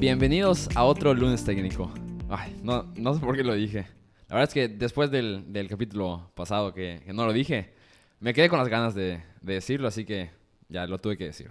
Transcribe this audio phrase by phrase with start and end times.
[0.00, 1.92] Bienvenidos a otro lunes técnico.
[2.28, 3.86] Ay, no, sé por qué lo dije.
[4.28, 7.74] La verdad es que después del, capítulo pasado que, no lo dije,
[8.18, 10.30] me quedé con las ganas de decirlo, así que
[10.70, 11.50] ya lo tuve que decir.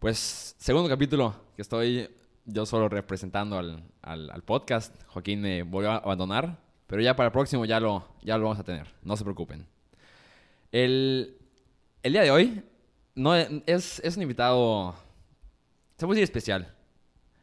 [0.00, 2.08] Pues, segundo capítulo que estoy
[2.46, 4.94] yo solo representando al, al, podcast.
[5.08, 8.58] Joaquín me volvió a abandonar, pero ya para el próximo ya lo, ya lo vamos
[8.58, 9.66] a tener, no se preocupen.
[10.72, 11.36] El,
[12.02, 12.62] el día de hoy
[13.14, 14.94] no, es, es un invitado,
[15.98, 16.74] se puede decir especial.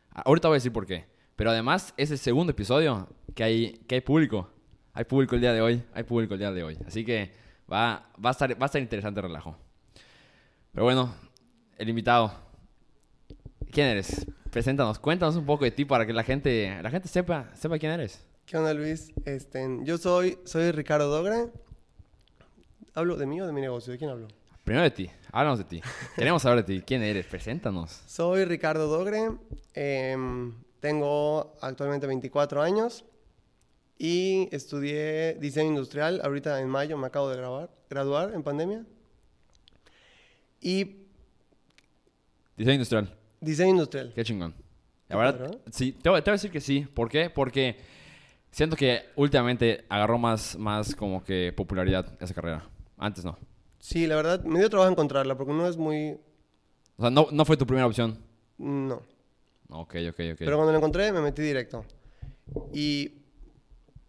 [0.09, 1.05] Ahorita voy a decir por qué.
[1.35, 4.49] Pero además es el segundo episodio que hay, que hay público.
[4.93, 5.83] Hay público el día de hoy.
[5.93, 6.79] Hay público el día de hoy.
[6.87, 7.35] Así que
[7.71, 9.55] va, va, a, estar, va a estar interesante el relajo.
[10.71, 11.13] Pero bueno,
[11.77, 12.46] el invitado.
[13.71, 14.25] ¿Quién eres?
[14.51, 17.91] Preséntanos, cuéntanos un poco de ti para que la gente, la gente sepa, sepa quién
[17.91, 18.25] eres.
[18.45, 19.11] ¿Qué onda, Luis?
[19.25, 21.47] Este, yo soy, soy Ricardo Dogre.
[22.93, 23.91] ¿Hablo de mí o de mi negocio?
[23.91, 24.27] ¿De quién hablo?
[24.63, 25.81] Primero de ti, háblanos de ti.
[26.15, 26.83] Queremos saber de ti.
[26.85, 27.25] ¿Quién eres?
[27.25, 28.01] Preséntanos.
[28.07, 29.31] Soy Ricardo Dogre.
[29.73, 33.03] em, tengo actualmente 24 años
[33.97, 36.21] y estudié diseño industrial.
[36.23, 38.85] Ahorita en mayo me acabo de grabar, graduar en pandemia.
[40.61, 41.03] Y
[42.55, 43.16] Diseño industrial.
[43.39, 44.13] Diseño industrial.
[44.13, 44.53] Qué chingón.
[45.09, 45.59] La verdad, ¿no?
[45.71, 46.85] sí, te voy, te voy a decir que sí.
[46.93, 47.29] ¿Por qué?
[47.29, 47.77] Porque
[48.51, 52.67] siento que últimamente agarró más, más como que popularidad esa carrera.
[52.97, 53.37] Antes no.
[53.79, 56.17] Sí, la verdad, me dio trabajo encontrarla porque no es muy...
[56.97, 58.17] O sea, no, no fue tu primera opción.
[58.57, 59.01] No.
[59.69, 60.37] Ok, ok, ok.
[60.39, 61.85] Pero cuando lo encontré me metí directo.
[62.73, 63.13] Y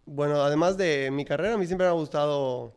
[0.05, 2.73] bueno, además de mi carrera, a mí siempre me ha gustado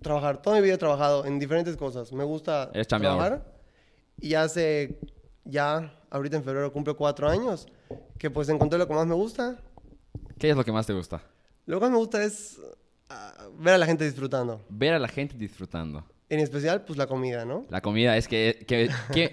[0.00, 0.40] trabajar.
[0.40, 2.12] Toda mi vida he trabajado en diferentes cosas.
[2.12, 3.44] Me gusta Eres trabajar.
[4.20, 4.98] Y hace
[5.48, 7.66] ya, ahorita en febrero cumplo cuatro años,
[8.18, 9.56] que pues encontré lo que más me gusta.
[10.38, 11.22] ¿Qué es lo que más te gusta?
[11.66, 12.60] Lo que más me gusta es
[13.08, 14.64] ah, ver a la gente disfrutando.
[14.68, 16.04] Ver a la gente disfrutando.
[16.28, 17.64] En especial, pues la comida, ¿no?
[17.70, 18.64] La comida es que...
[18.68, 19.32] que, que-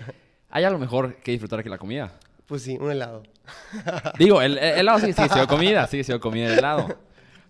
[0.50, 2.17] ¿Hay algo mejor que disfrutar que la comida?
[2.45, 3.23] Pues sí, un helado.
[4.17, 6.97] Digo, el, el helado sigue, sigue siendo comida, sigue siendo comida el helado.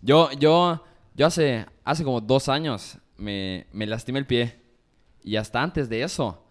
[0.02, 4.60] Yo, yo, yo hace, hace como dos años me, me lastimé el pie.
[5.24, 6.44] Y hasta antes de eso,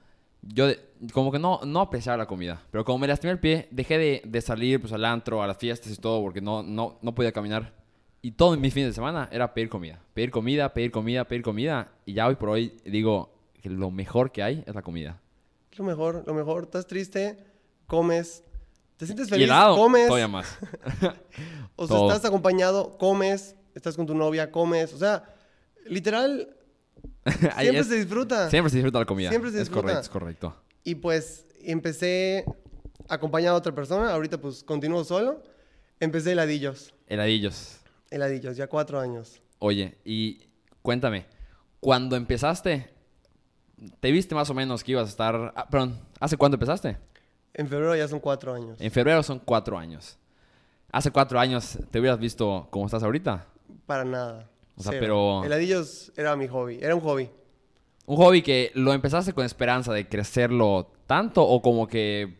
[0.42, 0.68] yo
[1.12, 2.62] como que no, no apreciaba la comida.
[2.70, 5.56] Pero como me lastimé el pie, dejé de, de salir pues, al antro, a las
[5.58, 7.72] fiestas y todo, porque no, no, no podía caminar.
[8.22, 10.00] Y todo mi fin de semana era pedir comida.
[10.14, 11.88] Pedir comida, pedir comida, pedir comida.
[12.06, 15.20] Y ya hoy por hoy digo que lo mejor que hay es la comida.
[15.76, 16.62] Lo mejor, lo mejor.
[16.64, 17.36] Estás triste,
[17.86, 18.42] comes.
[18.96, 20.06] Te sientes y feliz, helado, comes.
[20.06, 20.58] todavía más.
[21.76, 22.12] O sea, Todo.
[22.12, 24.94] estás acompañado, comes, estás con tu novia, comes.
[24.94, 25.24] O sea,
[25.86, 26.48] literal,
[27.58, 28.48] siempre es- se disfruta.
[28.48, 29.28] Siempre se disfruta la comida.
[29.30, 29.82] Siempre se Es disfruta.
[29.82, 30.56] correcto, es correcto.
[30.84, 32.44] Y pues empecé
[33.08, 34.12] acompañado a otra persona.
[34.12, 35.42] Ahorita pues continúo solo.
[36.00, 36.94] Empecé heladillos.
[37.06, 37.80] Heladillos.
[38.10, 39.40] Heladillos, ya cuatro años.
[39.58, 40.46] Oye, y
[40.82, 41.26] cuéntame,
[41.80, 42.90] cuando empezaste,
[44.00, 45.52] ¿te viste más o menos que ibas a estar...
[45.56, 46.98] ah, perdón, ¿hace cuánto empezaste?
[47.54, 48.78] En febrero ya son cuatro años.
[48.80, 50.18] En febrero son cuatro años.
[50.92, 53.46] Hace cuatro años te hubieras visto como estás ahorita.
[53.86, 54.50] Para nada.
[54.76, 55.00] O sea, Cero.
[55.02, 56.78] pero- Heladillos era mi hobby.
[56.82, 57.30] Era un hobby.
[58.06, 62.36] Un hobby que lo empezaste con esperanza de crecerlo tanto o como que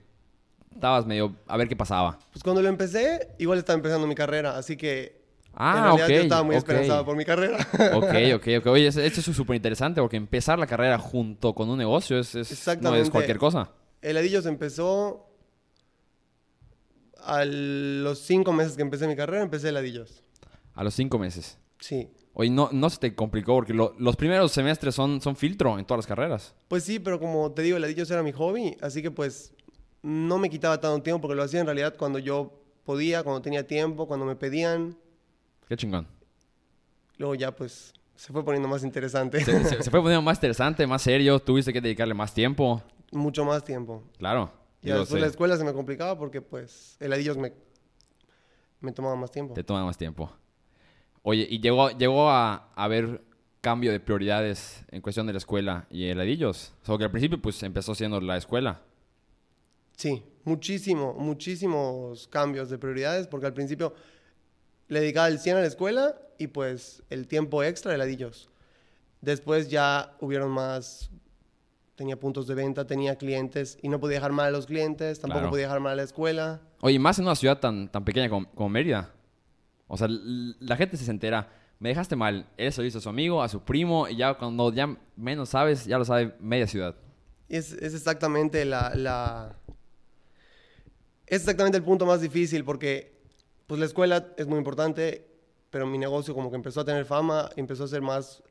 [0.75, 2.19] estabas medio a ver qué pasaba.
[2.33, 4.59] Pues cuando lo empecé, igual estaba empezando mi carrera.
[4.59, 6.13] Así que en Ah, realidad ok.
[6.13, 6.59] yo estaba muy ok.
[6.59, 7.57] esperanzado por mi carrera.
[7.95, 8.67] Ok, ok, ok.
[8.67, 12.67] Oye, eso es súper interesante porque empezar la carrera junto con un negocio es, es-
[12.81, 13.71] no es cualquier cosa.
[14.03, 15.31] Heladillos empezó
[17.23, 20.23] a los cinco meses que empecé mi carrera, empecé heladillos.
[20.75, 21.57] A los cinco meses.
[21.79, 22.11] Sí.
[22.35, 25.85] Oye, no, no se te complicó porque lo- los primeros semestres son, son filtro en
[25.85, 26.55] todas las carreras.
[26.69, 29.53] Pues sí, pero como te digo, heladillos era mi hobby, así que pues
[30.03, 32.53] no me quitaba tanto tiempo porque lo hacía en realidad cuando yo
[32.85, 34.97] podía, cuando tenía tiempo, cuando me pedían.
[35.69, 36.07] Qué chingón.
[37.19, 39.41] Luego ya pues se fue poniendo más interesante.
[39.45, 41.39] Se, se- se fue poniendo más interesante, más serio.
[41.39, 42.83] Tuviste que dedicarle más tiempo.
[43.13, 44.03] Mucho más tiempo.
[44.19, 44.51] Claro.
[44.83, 47.53] Y después se- la escuela se me complicaba porque pues heladillos me,
[48.81, 49.55] me tomaba más tiempo.
[49.55, 50.31] Te toma más tiempo.
[51.27, 53.23] Oye, ¿y llegó, llegó a a haber
[53.63, 56.75] cambio de prioridades en cuestión de la escuela y heladillos?
[56.83, 58.83] O sea, que al principio pues empezó siendo la escuela.
[59.97, 63.95] Sí, muchísimo, muchísimos cambios de prioridades, porque al principio
[64.89, 68.51] le dedicaba el 100 a la escuela y pues el tiempo extra heladillos.
[69.23, 71.11] Después ya hubieron más,
[71.95, 75.39] tenía puntos de venta, tenía clientes y no podía dejar mal a los clientes, tampoco
[75.39, 75.51] Claro.
[75.51, 76.61] podía dejar mal a la escuela.
[76.83, 79.11] Oye, más en una ciudad tan, tan pequeña como, como Mérida.
[79.87, 81.49] O sea, la gente se entera.
[81.79, 82.49] Me dejaste mal.
[82.57, 85.99] Eso hizo a su amigo, a su primo, y ya cuando ya menos sabes, ya
[85.99, 86.97] lo sabe media ciudad.
[87.49, 89.57] Es, es exactamente la, la,
[91.27, 93.15] Es exactamente el punto más difícil porque
[93.67, 95.27] pues la escuela es muy importante,
[95.71, 98.43] pero mi negocio como que empezó a tener fama, empezó a ser más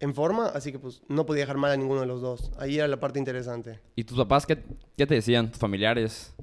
[0.00, 2.50] en forma, así que pues no podía dejar mal a ninguno de los dos.
[2.58, 3.80] Ahí era la parte interesante.
[3.94, 4.62] ¿Y tus papás qué,
[4.96, 5.50] qué te decían?
[5.50, 6.34] ¿Tus familiares?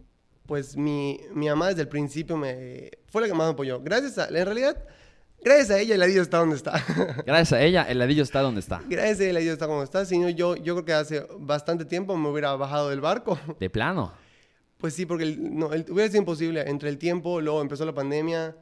[0.46, 3.80] Pues mi, mi mamá desde el principio me fue la que más me apoyó.
[3.82, 4.84] Gracias a, en realidad,
[5.42, 6.84] gracias a ella el ladillo está donde está.
[7.26, 8.82] Gracias a ella, el ladillo está donde está.
[8.90, 10.06] gracias a ella el ladillo está como está.
[10.06, 13.40] Si no, yo, yo creo que hace bastante tiempo me hubiera bajado del barco.
[13.60, 14.12] De plano.
[14.78, 16.62] Pues sí, porque el- no, el- hubiera sido imposible.
[16.70, 18.56] Entre el tiempo, luego empezó la pandemia,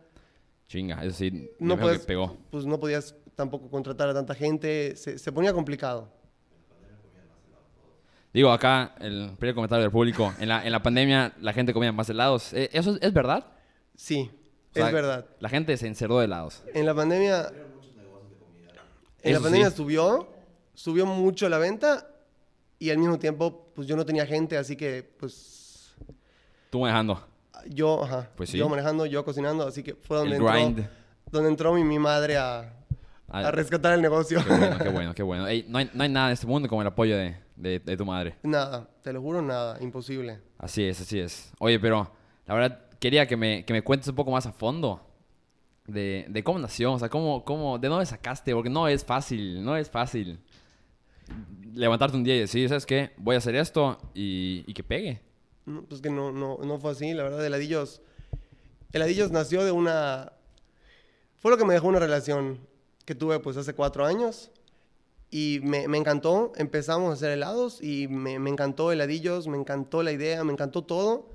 [0.68, 2.38] Chinga, eso sí, no puedes, que pegó.
[2.50, 4.96] pues no podías tampoco contratar a tanta gente.
[4.96, 6.14] Se, se ponía complicado.
[8.34, 10.34] Digo, acá, el primer comentario del público.
[10.40, 12.54] En la, en la pandemia, la gente comía más helados.
[12.54, 13.46] Eh, ¿Eso es, es verdad?
[13.96, 14.32] Sí,
[14.72, 15.26] O sea, es verdad.
[15.40, 16.64] La gente se encerró de helados.
[16.74, 17.52] En la pandemia.
[19.24, 19.76] En la Eso pandemia sí.
[19.78, 20.28] subió,
[20.74, 22.08] subió mucho la venta
[22.80, 25.94] y al mismo tiempo, pues yo no tenía gente, así que, pues
[26.72, 27.22] Tú manejando.
[27.68, 28.58] yo, ajá, Pues sí.
[28.58, 30.90] yo manejando, yo cocinando, así que fue donde El entró, grind.
[31.30, 32.74] donde entró mi, mi madre a,
[33.34, 34.44] Ah, a rescatar el negocio.
[34.44, 35.48] Qué bueno, qué bueno, qué bueno.
[35.48, 37.98] Ey, no, hay, no hay nada en este mundo como el apoyo de, de- de
[37.98, 38.36] tu madre.
[38.44, 40.40] nada, te lo juro, nada, imposible.
[40.58, 41.52] Así es, así es.
[41.60, 42.12] Oye, pero
[42.46, 45.02] la verdad quería que me, que me cuentes un poco más a fondo
[45.88, 49.64] de, de cómo nació, o sea, cómo, cómo, de dónde sacaste, porque no es fácil,
[49.64, 50.40] no es fácil
[51.74, 53.12] levantarte un día y decir, ¿sabes qué?
[53.18, 55.22] Voy a hacer esto y, y que pegue.
[55.66, 58.02] No, Pues que no, no, no fue así, la verdad, Heladillos.
[58.94, 60.34] Heladillos nació de una.
[61.38, 62.60] Fue lo que me dejó una relación
[63.06, 64.52] que tuve pues hace cuatro años.
[65.34, 66.52] Y me, me encantó.
[66.58, 70.84] Empezamos a hacer helados y me, me encantó Heladillos, me encantó la idea, me encantó
[70.84, 71.30] todo.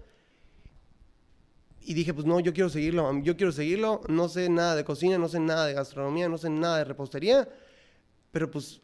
[1.81, 4.01] Y dije, pues no, yo quiero seguirlo, yo quiero seguirlo.
[4.09, 7.49] No sé nada de cocina, no sé nada de gastronomía, no sé nada de repostería.
[8.33, 8.81] Pero pues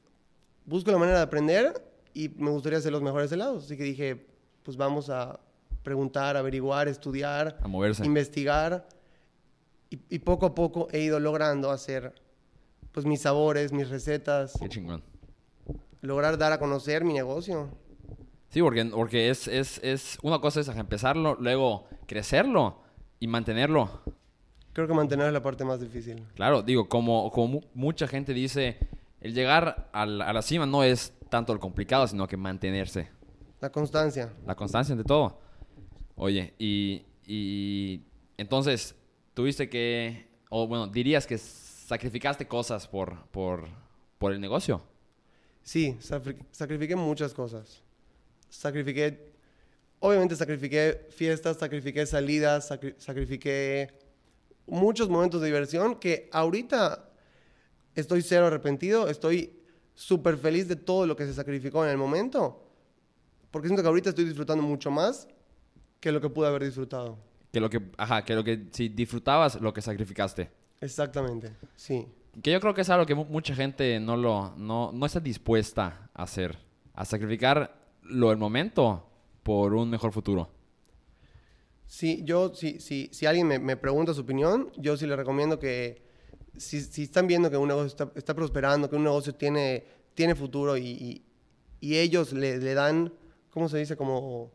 [0.65, 3.65] busco la manera de aprender y me gustaría hacer los mejores helados.
[3.65, 4.25] Así que dije,
[4.63, 5.39] pues vamos a
[5.83, 8.05] preguntar, averiguar, estudiar, A moverse.
[8.07, 8.89] investigar.
[9.91, 12.15] Y, y poco a poco he ido logrando hacer
[12.93, 15.03] pues mis sabores, mis recetas, Qué chingón.
[16.01, 17.69] lograr dar a conocer mi negocio.
[18.51, 22.83] Sí, porque, porque es, es, es, una cosa es empezarlo, luego crecerlo
[23.19, 24.03] y mantenerlo.
[24.75, 26.23] Creo que mantener es la parte más difícil.
[26.35, 28.79] Claro, digo, como, como mu- mucha gente dice,
[29.21, 33.09] el llegar a la, a la cima no es tanto lo complicado, sino que mantenerse.
[33.61, 34.33] La constancia.
[34.47, 35.39] La constancia ante todo.
[36.17, 38.03] Oye, y, y
[38.37, 38.95] entonces,
[39.35, 41.39] tuviste que, o bueno, dirías que
[41.87, 43.65] sacrificaste cosas por, por,
[44.19, 44.83] por el negocio.
[45.63, 45.97] Sí,
[46.51, 47.83] sacrifiqué muchas cosas.
[48.49, 49.33] Sacrifiqué,
[50.01, 53.93] obviamente sacrifiqué fiestas, sacrifiqué salidas, sacri- sacrifiqué
[54.67, 57.09] muchos momentos de diversión que ahorita
[57.95, 59.59] estoy cero arrepentido, estoy
[59.95, 62.65] súper feliz de todo lo que se sacrificó en el momento,
[63.51, 65.29] porque siento que ahorita estoy disfrutando mucho más
[66.01, 67.19] que lo que pude haber disfrutado.
[67.53, 70.51] Que lo que, ajá, que lo que, si disfrutabas lo que sacrificaste.
[70.83, 72.07] Exactamente, sí.
[72.43, 75.21] Que yo creo que es algo que mu- mucha gente no lo, no, no está
[75.21, 76.59] dispuesta a hacer.
[76.95, 79.07] A sacrificar lo del momento
[79.43, 80.51] por un mejor futuro.
[81.87, 85.59] Sí, yo, si, si, si alguien me, me pregunta su opinión, yo sí le recomiendo
[85.59, 86.03] que
[86.57, 90.35] si, si están viendo que un negocio está, está prosperando, que un negocio tiene, tiene
[90.35, 91.23] futuro y, y-
[91.81, 93.13] y ellos le, le dan,
[93.51, 93.97] ¿cómo se dice?
[93.97, 94.51] Como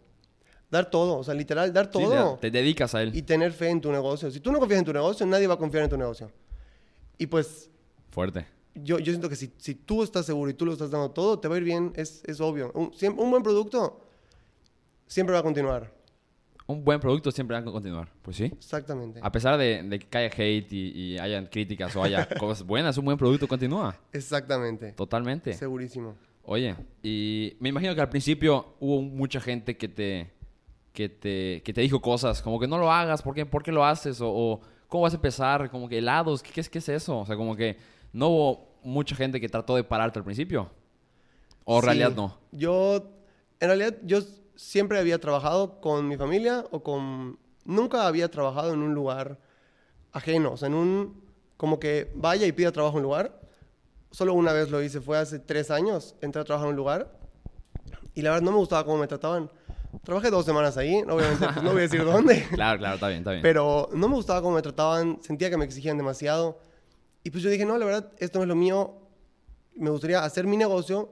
[0.70, 3.16] dar todo, o sea, literal, dar todo te, te dedicas a él.
[3.16, 4.30] y tener fe en tu negocio.
[4.32, 6.32] Si tú no confías en tu negocio, nadie va a confiar en tu negocio.
[7.18, 7.70] Y pues
[8.12, 8.46] Fuerte.
[8.76, 11.40] yo, yo siento que si, si tú estás seguro y tú lo estás dando todo,
[11.40, 12.72] te va a ir bien, es, es obvio.
[12.74, 14.02] Un, un buen producto
[15.08, 15.96] siempre va a continuar.
[16.70, 18.10] Un buen producto siempre va a continuar.
[18.22, 18.44] Pues sí.
[18.46, 19.22] Exactamente.
[19.24, 22.98] A pesar de, de que haya hate y, y hayan críticas o haya cosas buenas,
[22.98, 23.98] un buen producto continúa.
[24.12, 24.92] Exactamente.
[24.92, 25.54] Totalmente.
[25.54, 26.16] Segurísimo.
[26.44, 30.30] Oye, y me imagino que al principio hubo mucha gente que te,
[30.98, 33.72] que te, que te dijo cosas como que no lo hagas, ¿por qué, ¿Por qué
[33.72, 34.20] lo haces?
[34.20, 35.70] O, o, ¿cómo vas a empezar?
[35.70, 37.20] Como que helados, ¿qué, qué es, ¿qué es eso?
[37.20, 37.78] O sea, como que
[38.14, 40.72] no hubo mucha gente que trató de pararte al principio.
[41.66, 41.86] O en Sí.
[41.86, 42.36] realidad no.
[42.52, 42.96] Yo,
[43.60, 44.22] en realidad, yo
[44.56, 47.38] siempre había trabajado con mi familia o con...
[47.64, 49.38] Nunca había trabajado en un lugar
[50.14, 51.22] ajeno, o sea, en un...
[51.58, 53.40] Como que vaya y pida trabajo en un lugar.
[54.10, 57.16] Solo una vez lo hice, fue hace tres años, entré a trabajar en un lugar
[58.16, 59.52] y la verdad no me gustaba cómo me trataban.
[60.04, 63.20] Trabajé dos semanas ahí, obviamente pues, no voy a decir dónde, Claro, claro, está bien,
[63.20, 63.42] está bien.
[63.42, 66.60] pero no me gustaba cómo me trataban, sentía que me exigían demasiado.
[67.24, 68.96] Y pues yo dije, no, la verdad, esto no es lo mío.
[69.76, 71.12] Me gustaría hacer mi negocio,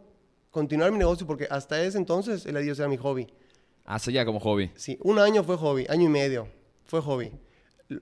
[0.49, 3.27] continuar mi negocio, porque hasta ese entonces el adiós era mi hobby.
[3.83, 4.71] Hace ya como hobby.
[4.75, 6.47] Sí, un año fue hobby, año y medio
[6.85, 7.31] fue hobby.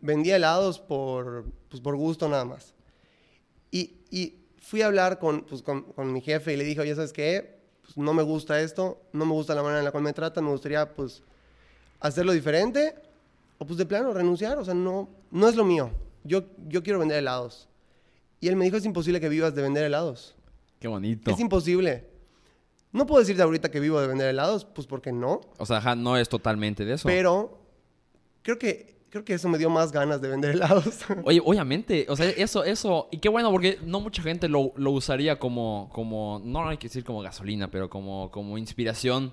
[0.02, 2.74] Vendía helados por, pues, por gusto nada más.
[3.72, 6.94] Y, y fui a hablar con, pues, con, con mi jefe y le dije, oye,
[6.96, 7.63] ¿sabes qué?
[7.84, 10.44] Pues, no me gusta esto, no me gusta la manera en la cual me tratan,
[10.46, 11.22] me gustaría pues
[12.00, 12.96] hacerlo diferente.
[13.58, 15.92] o pues de plano renunciar, o sea, no, no es lo mío.
[16.24, 17.68] Yo, yo quiero vender helados.
[18.40, 20.36] Y él me dijo, es imposible que vivas de vender helados.
[20.80, 21.32] Qué bonito.
[21.32, 22.06] Es imposible.
[22.92, 25.42] No puedo decirte ahorita que vivo de vender helados, pues porque no.
[25.58, 27.08] O sea, ajá, no es totalmente de eso.
[27.08, 27.58] Pero
[28.42, 31.02] creo que, creo que eso me dio más ganas de vender helados.
[31.24, 34.90] Oye, obviamente, o sea, eso, eso, y qué bueno, porque no mucha gente lo, lo
[34.90, 39.32] usaría como, como, no hay que decir como gasolina, pero como, como inspiración.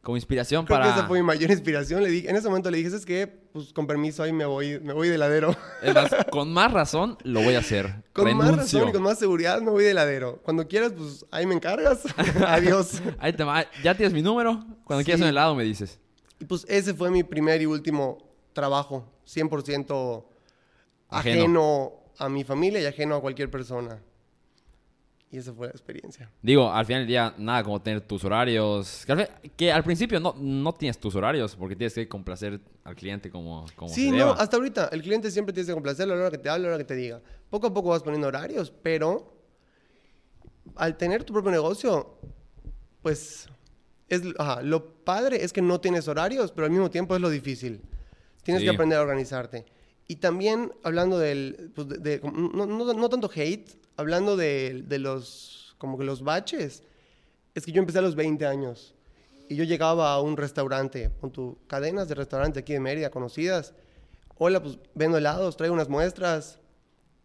[0.00, 0.92] Como inspiración Creo para...
[0.92, 2.04] que esa fue mi mayor inspiración.
[2.04, 4.78] Le dije, en ese momento le dije, es que, pues con permiso, ahí me voy,
[4.78, 5.56] me voy de heladero.
[5.82, 8.04] Es más, con más razón lo voy a hacer.
[8.12, 10.40] con más razón y con más seguridad me voy de heladero.
[10.44, 12.04] Cuando quieras, pues ahí me encargas.
[12.46, 13.02] Adiós.
[13.18, 13.64] Ahí te va.
[13.82, 14.64] ¿Ya tienes mi número?
[14.84, 15.06] Cuando Sí.
[15.06, 15.98] quieras un helado me dices.
[16.38, 18.18] Y pues ese fue mi primer y último
[18.54, 20.24] trabajo, 100%
[21.10, 21.40] Ajeno.
[21.42, 21.92] ajeno.
[22.18, 24.00] a mi familia y ajeno a cualquier persona.
[25.30, 26.30] Y esa fue la experiencia.
[26.40, 29.02] Digo, al final del día, nada como tener tus horarios.
[29.04, 32.60] Que al, fi- que al principio no, no tienes tus horarios porque tienes que complacer
[32.84, 34.32] al cliente como, como Sí, se no, deba.
[34.34, 34.90] hasta ahorita.
[34.92, 36.84] El cliente siempre tienes que complacerlo a la hora que te hable, a la hora
[36.84, 37.20] que te diga.
[37.50, 39.34] Poco a poco vas poniendo horarios, pero
[40.76, 42.16] al tener tu propio negocio,
[43.02, 43.48] pues
[44.08, 47.28] es, ajá, lo padre es que no tienes horarios, pero al mismo tiempo es lo
[47.28, 47.82] difícil.
[48.44, 48.66] Tienes Sí.
[48.68, 49.64] que aprender a organizarte.
[50.06, 54.98] Y también hablando del, pues, de, de- no, no- no tanto hate, hablando de, de
[54.98, 56.82] los, como que los baches,
[57.54, 58.94] es que yo empecé a los 20 años
[59.48, 63.72] y yo llegaba a un restaurante, con tu cadenas de restaurantes aquí de Mérida conocidas.
[64.36, 66.58] Hola, pues vendo helados, traigo unas muestras.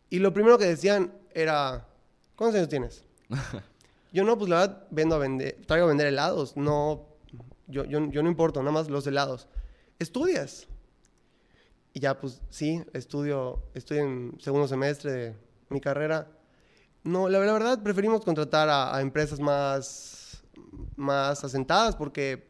[0.09, 1.88] Y lo primero que decían era,
[2.35, 3.03] ¿cuántos años tienes?
[4.13, 7.05] yo no, pues la verdad vendo a vender, traigo a vender helados, no,
[7.67, 9.47] yo, yo, yo no importo, nada más los helados.
[9.97, 10.67] ¿Estudias?
[11.93, 15.36] Y ya, pues sí, estudio, estoy en segundo semestre de
[15.69, 16.27] mi carrera.
[17.03, 20.43] No, la, la verdad preferimos contratar a, a empresas más,
[20.96, 22.48] más asentadas porque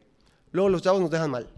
[0.52, 1.48] luego los chavos nos dejan mal.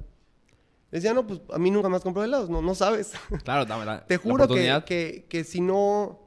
[0.91, 3.12] Decían, no, pues a mí nunca más compró helados, no, no sabes.
[3.45, 4.85] Claro, dame la, Te la juro que, oportunidad.
[4.85, 6.21] que, que si no.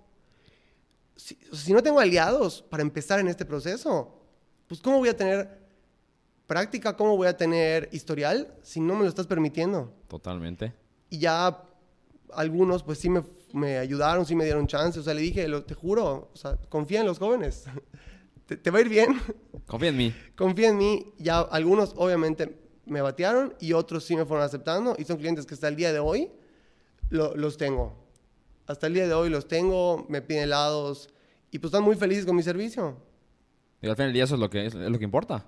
[1.15, 4.19] Si, si no tengo aliados para empezar en este proceso,
[4.67, 5.59] pues ¿cómo voy a tener
[6.47, 6.97] práctica?
[6.97, 9.93] ¿Cómo voy a tener historial si no me lo estás permitiendo?
[10.07, 10.73] Totalmente.
[11.09, 11.63] Y ya
[12.33, 14.99] algunos, pues sí me, me ayudaron, sí me dieron chance.
[14.99, 17.65] O sea, le dije, lo- te juro, o sea, confía en los jóvenes.
[18.47, 19.19] te, te va a ir bien.
[19.67, 20.13] Confía en mí.
[20.35, 21.13] confía en mí.
[21.17, 24.95] Ya algunos, obviamente, me batearon y otros sí me fueron aceptando.
[24.99, 26.31] Y son clientes que hasta el día de hoy
[27.09, 27.95] lo- los tengo.
[28.67, 31.09] Hasta el día de hoy los tengo, me piden helados
[31.51, 32.97] y pues están muy felices con mi servicio.
[33.81, 35.45] Digo, al final del día eso es lo que, es lo que importa.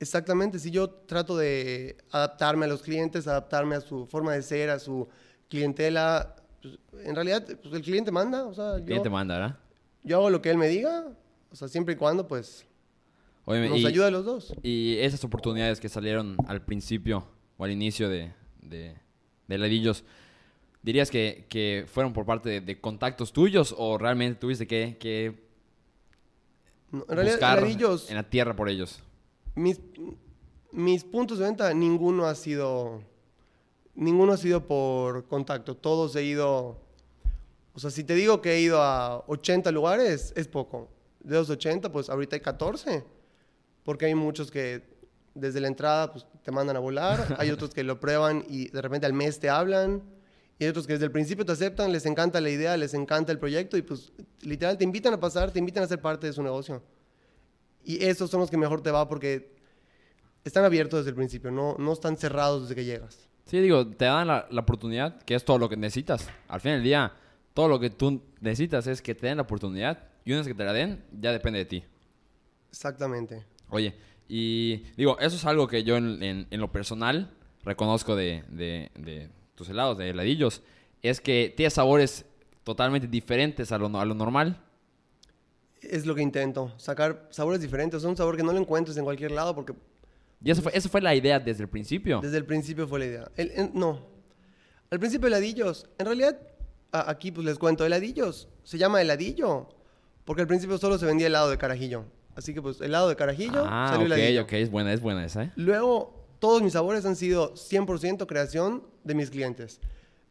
[0.00, 4.70] Exactamente, si yo trato de adaptarme a los clientes, adaptarme a su forma de ser,
[4.70, 5.08] a su
[5.48, 9.58] clientela, pues, en realidad pues, el cliente manda, o sea, ¿Quién yo, te manda, verdad?
[10.04, 11.06] yo hago lo que él me diga,
[11.50, 12.64] o sea, siempre y cuando pues
[13.44, 14.54] Oye, nos y, ayuda a los dos.
[14.62, 17.26] y esas oportunidades que salieron al principio
[17.56, 18.94] o al inicio de, de,
[19.48, 20.04] de Ladillos,
[20.82, 25.42] ¿dirías que, que fueron por parte de, de contactos tuyos o realmente tuviste que, que
[26.92, 29.02] No, en realidad, buscar Ladillos, en la tierra por ellos?
[29.58, 29.80] Mis,
[30.72, 33.02] mis puntos de venta, ninguno ha sido,
[33.94, 36.80] ninguno ha sido por contacto, todos he ido,
[37.74, 40.88] o sea, si te digo que he ido a 80 lugares, es poco.
[41.20, 43.04] De los 80, pues ahorita hay 14,
[43.82, 44.96] porque hay muchos que
[45.34, 48.80] desde la entrada pues, te mandan a volar, hay otros que lo prueban y de
[48.80, 50.02] repente al mes te hablan,
[50.58, 53.30] y hay otros que desde el principio te aceptan, les encanta la idea, les encanta
[53.30, 54.12] el proyecto y pues
[54.42, 56.82] literal te invitan a pasar, te invitan a ser parte de su negocio.
[57.88, 59.56] Y esos son los que mejor te va porque
[60.44, 63.28] están abiertos desde el principio, no, no están cerrados desde que llegas.
[63.46, 66.28] Sí, digo, te dan la, la oportunidad, que es todo lo que necesitas.
[66.48, 67.12] Al fin del día,
[67.54, 70.54] todo lo que tú necesitas es que te den la oportunidad y una vez que
[70.54, 71.84] te la den, ya depende de ti.
[72.70, 73.44] Exactamente.
[73.70, 73.94] Oye,
[74.28, 77.30] y digo, eso es algo que yo en, en- en lo personal
[77.64, 80.62] reconozco de, de- de tus helados, de heladillos,
[81.02, 82.26] es que tiene sabores
[82.64, 84.60] totalmente diferentes a lo, a lo normal.
[85.80, 88.02] Es lo que intento, sacar sabores diferentes.
[88.04, 89.74] un sabor que no lo encuentres en cualquier lado porque
[90.42, 92.20] Y eso fue, eso fue la idea desde el principio.
[92.20, 93.30] desde el principio fue la idea.
[93.36, 94.06] El- no.
[94.90, 95.86] Al principio heladillos.
[95.98, 96.38] En realidad,
[96.92, 98.48] a- aquí pues les cuento, heladillos.
[98.64, 99.68] Se llama heladillo
[100.24, 102.04] porque al principio solo se vendía helado de carajillo.
[102.34, 104.42] Así que pues helado de carajillo ah, salió ok, heladillo.
[104.44, 105.52] ok, es buena, es buena esa, ¿eh?
[105.56, 109.80] Luego, todos mis sabores han sido 100% creación de mis clientes.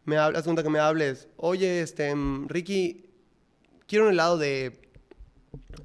[0.06, 3.10] Me hablas, que me hables, oye, este, mm, Ricky,
[3.88, 4.87] quiero un helado de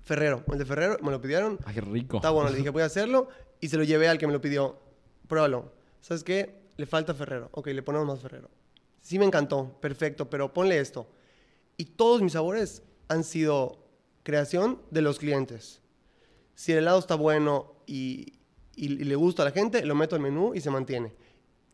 [0.03, 0.45] Ferrero.
[0.53, 1.59] El de Ferrero me lo pidieron.
[1.65, 2.17] Ah, qué rico.
[2.17, 3.29] Está bueno, le dije, voy a hacerlo.
[3.61, 4.79] Y se lo llevé al que me lo pidió.
[5.29, 5.73] Pruébalo.
[6.01, 6.63] ¿Sabes qué?
[6.77, 7.49] Le falta Ferrero.
[7.53, 8.51] Ok, le ponemos más Ferrero.
[9.01, 11.09] Sí me encantó, perfecto, pero ponle esto.
[11.77, 13.85] Y todos mis sabores han sido
[14.23, 15.81] creación de los clientes.
[16.55, 18.35] Si el helado está bueno y,
[18.77, 21.13] y- y le gusta a la gente, lo meto al menú y se mantiene.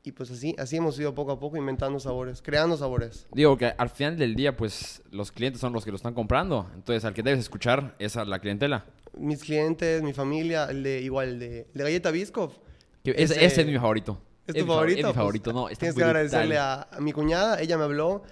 [0.09, 3.27] Y pues así, así hemos ido poco a poco inventando sabores, creando sabores.
[3.33, 6.71] Digo que al final del día, pues los clientes son los que lo están comprando.
[6.75, 8.87] Entonces, al que debes escuchar es a la clientela.
[9.19, 12.57] Mis clientes, mi familia, el de igual, el de, el de Galleta Biscoff.
[13.05, 14.21] Que ese, Ese- ese es mi favorito.
[14.47, 14.91] ¿Es tu mi fa- favorito?
[14.93, 15.69] Es mi Pues, favorito, no.
[15.69, 16.17] Está Tienes que brutal.
[16.17, 18.23] agradecerle a, a mi cuñada, ella me habló,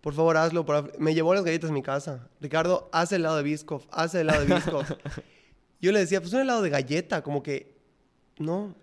[0.00, 2.28] por favor hazlo, por me llevó las galletas a mi casa.
[2.40, 4.90] Ricardo, haz el helado de Biscoff, haz el helado de Biscoff.
[5.80, 7.76] Yo le decía, pues un helado de galleta, como que,
[8.38, 8.74] no.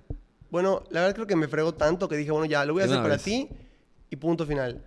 [0.55, 2.85] Bueno, la verdad creo que me fregó tanto que dije, bueno, ya, lo voy a
[2.87, 3.23] De hacer para vez.
[3.25, 3.49] ti
[4.09, 4.81] y punto final.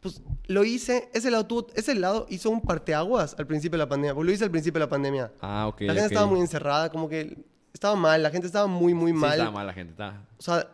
[0.00, 3.88] Pues lo hice, ese helado, tuvo- ese helado hizo un parteaguas al principio de la
[3.88, 5.32] pandemia, porque lo hice al principio de la pandemia.
[5.40, 5.82] Ah, ok.
[5.82, 6.10] la gente ok.
[6.10, 9.50] estaba muy encerrada, como que estaba mal, la gente estaba muy, muy Sí, mal estaba
[9.52, 9.92] mal la gente.
[9.92, 10.26] Estaba...
[10.36, 10.68] o sea,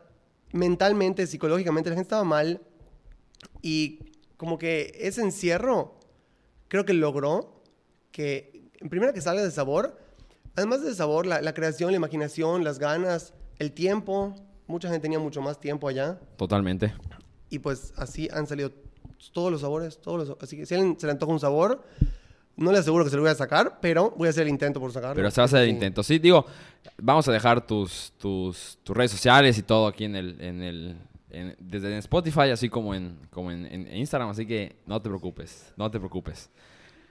[0.52, 2.62] mentalmente, psicológicamente, la gente estaba mal.
[3.60, 5.98] Y como que ese encierro,
[6.68, 7.62] creo que logró
[8.10, 9.98] que, en primera, que salga de sabor.
[10.56, 14.34] Además del sabor, la, la creación, la imaginación, las ganas, el tiempo.
[14.66, 16.18] Mucha gente tenía mucho más tiempo allá.
[16.36, 16.92] Totalmente.
[17.48, 18.72] Y pues así han salido
[19.32, 21.84] todos los sabores, todos los Así que si alguien se le antoja un sabor,
[22.56, 24.80] no le aseguro que se lo voy a sacar, pero voy a hacer el intento
[24.80, 25.14] por sacarlo.
[25.16, 25.72] Pero se va a hacer el Sí.
[25.74, 26.02] intento.
[26.02, 26.46] Sí, digo,
[26.98, 30.96] vamos a dejar tus, tus, tus redes sociales y todo aquí en el, en el,
[31.30, 35.08] en- desde en Spotify, así como en, como en, en Instagram, así que no te
[35.08, 36.48] preocupes, no te preocupes.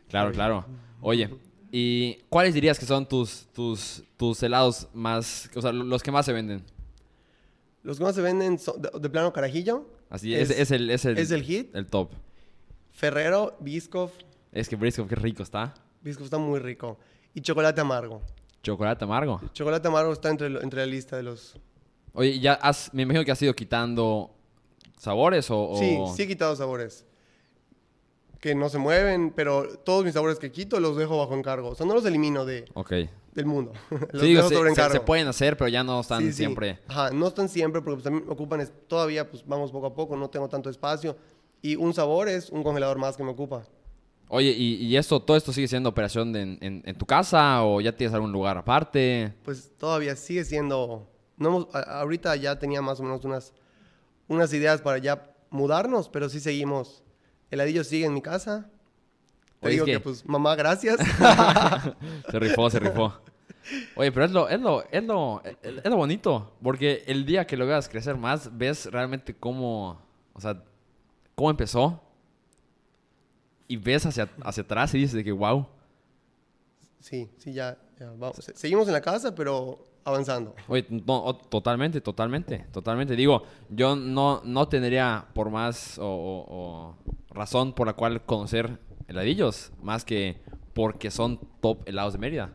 [0.07, 0.65] Claro, claro.
[1.01, 1.29] Oye,
[1.71, 6.25] ¿y cuáles dirías que son tus, tus, tus helados más, o sea, los que más
[6.25, 6.63] se venden?
[7.83, 9.85] Los que más se venden son de, de plano carajillo.
[10.09, 11.75] Así, es, es, el, es, el, es el hit.
[11.75, 12.11] el top.
[12.91, 14.11] Ferrero, Biscoff.
[14.51, 15.73] Es que Briscoe, qué rico está.
[16.01, 16.97] Biscoff está muy rico.
[17.33, 18.21] Y chocolate amargo.
[18.63, 19.39] Chocolate amargo.
[19.53, 21.55] Chocolate amargo está entre, entre la lista de los...
[22.13, 24.35] Oye, ya has, me imagino que has ido quitando
[24.97, 25.69] sabores o...
[25.69, 27.05] o- Sí, sí he quitado sabores.
[28.39, 31.69] Que no se mueven, pero todos mis sabores que quito los dejo bajo encargo.
[31.69, 32.93] O sea, no los elimino de, Ok.
[33.33, 33.73] del mundo.
[34.11, 34.93] los Sí, dejo se, sobre se- encargo.
[34.93, 36.33] se pueden hacer, pero ya no están Sí, sí.
[36.33, 36.79] siempre.
[36.87, 38.61] Ajá, no están siempre porque pues, también ocupan...
[38.61, 41.17] es- Todavía, pues vamos poco a poco, no tengo tanto espacio.
[41.61, 43.63] Y un sabor es un congelador más que me ocupa.
[44.29, 47.63] Oye, ¿y, y esto, todo esto sigue siendo operación de en, en- en tu casa
[47.65, 49.33] o ya tienes algún lugar aparte?
[49.43, 51.09] Pues todavía sigue siendo...
[51.35, 53.53] No hemos- a- ahorita ya tenía más o menos unas,
[54.29, 57.03] unas ideas para ya mudarnos, pero sí seguimos.
[57.51, 58.69] El heladillo sigue en mi casa.
[59.59, 59.91] Te Oye, es digo que...
[59.93, 60.97] que- pues, mamá, gracias.
[62.31, 63.13] Se rifó, se rifó.
[63.95, 67.57] Oye, pero es lo, es lo, es lo, es lo bonito, porque el día que
[67.57, 69.99] lo veas crecer más, ves realmente cómo,
[70.33, 70.63] o sea,
[71.35, 72.01] cómo empezó
[73.67, 75.67] y ves hacia, hacia atrás y dices de que wow.
[76.99, 77.77] sí, sí, ya.
[77.99, 78.37] ya, vamos.
[78.37, 80.55] Se- Seguimos en la casa, pero avanzando.
[80.67, 83.15] Oye, no, totalmente, totalmente, totalmente.
[83.15, 86.95] Digo, yo no, no tendría por más o, o-
[87.28, 90.37] o razón por la cual conocer heladillos, más que
[90.73, 92.51] porque son top helados de Mérida.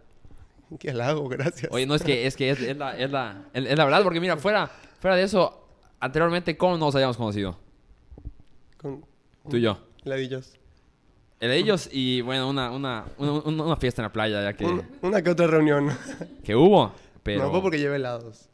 [0.78, 1.70] Qué halago, gracias.
[1.72, 4.20] Oye, no es que es, que es, es la, es, la, es- la verdad, porque
[4.20, 5.66] mira, fuera, fuera de eso,
[6.00, 7.58] anteriormente, ¿cómo nos habíamos conocido?
[8.76, 9.04] Con
[9.48, 9.78] Tú y yo.
[10.04, 10.54] heladillos.
[11.40, 15.22] Heladillos y, bueno, una, una, una, una fiesta en la playa ya que, Un- una
[15.22, 15.90] que otra reunión.
[16.42, 17.42] que hubo, pero...
[17.44, 18.48] No fue porque llevé helados.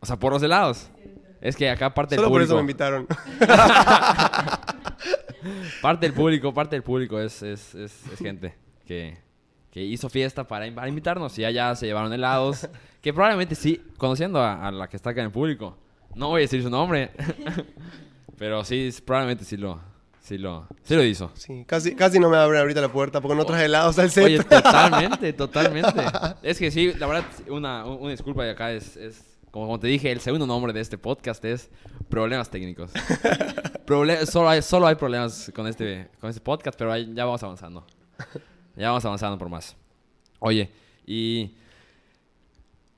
[0.00, 0.90] O sea, por los helados.
[1.40, 3.06] Es que acá parte del Solo por eso me invitaron.
[5.82, 8.54] Parte del público, parte del público es, es, es, es gente
[8.86, 9.18] que,
[9.70, 12.68] que hizo fiesta para, in- para invitarnos y allá se llevaron helados.
[13.00, 15.76] Que probablemente sí, conociendo a, a la que está acá en el público.
[16.16, 17.12] No voy a decir su nombre.
[18.36, 19.80] pero sí, probablemente sí lo,
[20.20, 21.30] sí lo, sí lo hizo.
[21.34, 24.24] Sí, casi, casi no me abre ahorita la puerta porque no traje helados al set.
[24.24, 26.02] Oye, totalmente, totalmente.
[26.42, 29.86] Es que sí, la verdad, una, una disculpa de acá es, es como, como te
[29.86, 31.70] dije, el segundo nombre de este podcast es
[32.08, 32.90] Problemas Técnicos.
[33.88, 37.86] Solo, hay, solo hay problemas con este, con este podcast, pero ya vamos avanzando.
[38.76, 39.74] Ya vamos avanzando por más.
[40.40, 40.70] Oye,
[41.06, 41.56] y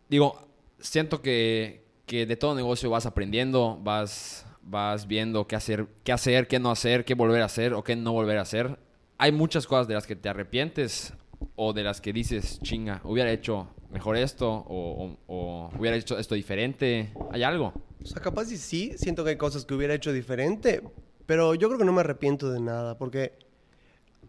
[0.08, 0.48] digo,
[0.80, 6.48] siento que, que de todo negocio vas aprendiendo, vas, vas viendo qué hacer, qué hacer,
[6.48, 8.76] qué no hacer, qué volver a hacer o qué no volver a hacer.
[9.16, 11.14] Hay muchas cosas de las que te arrepientes
[11.56, 16.18] o de las que dices, chinga, hubiera hecho mejor esto o, o- o hubiera hecho
[16.18, 17.12] esto diferente.
[17.32, 17.72] ¿Hay algo?
[18.02, 20.82] O sea, capaz y sí, siento que hay cosas que hubiera hecho diferente,
[21.26, 23.38] pero yo creo que no me arrepiento de nada, porque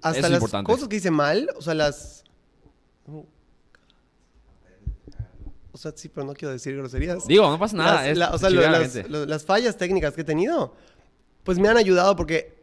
[0.02, 0.72] hasta es las importante.
[0.72, 2.24] cosas que hice mal, o sea, las...
[5.74, 7.26] O sea, sí, pero no quiero decir groserías.
[7.28, 7.96] Digo, no pasa nada.
[8.02, 10.76] Las- es la- o sea, lo- las, lo- las fallas técnicas que he tenido,
[11.44, 12.60] pues me han ayudado porque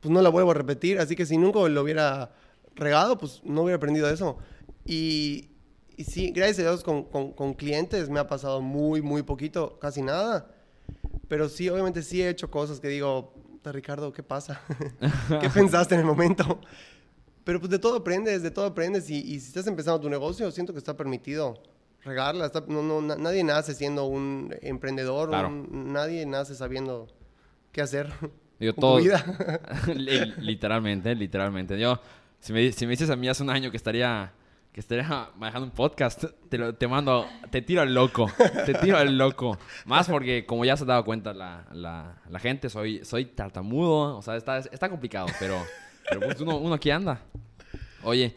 [0.00, 2.30] pues no la vuelvo a repetir, así que si nunca lo hubiera
[2.74, 4.38] regado, pues no hubiera aprendido eso.
[4.84, 5.50] Y,
[5.96, 9.78] y sí, gracias a Dios con, con- con clientes me ha pasado muy, muy poquito,
[9.78, 10.50] casi nada.
[11.28, 13.32] Pero sí, obviamente sí he hecho cosas que digo,
[13.62, 14.60] "Ta, Ricardo, ¿qué pasa?
[15.40, 16.60] ¿Qué pensaste en el momento?
[17.44, 20.50] Pero pues de todo aprendes, de todo aprendes y, y si estás empezando tu negocio,
[20.50, 21.62] siento que está permitido
[22.02, 22.46] regarla.
[22.46, 25.48] está- no, no, na- nadie nace siendo un emprendedor, Claro.
[25.48, 27.06] un- nadie nace sabiendo
[27.72, 28.10] qué hacer
[28.58, 28.96] con todo.
[28.96, 29.24] vida.
[29.94, 31.78] Li- literalmente, literalmente.
[31.78, 31.98] Yo,
[32.44, 34.32] si me, si me dices a mí hace un año que estaría,
[34.72, 38.30] que estaría manejando un podcast, te, lo- te mando, te tiro al loco,
[38.66, 39.58] te tiro al loco.
[39.86, 44.16] Más porque, como ya se ha dado cuenta la, la, la gente, soy, soy tartamudo,
[44.18, 45.58] o sea, está, está complicado, pero,
[46.08, 47.20] pero pues uno, uno aquí anda.
[48.02, 48.34] Oye,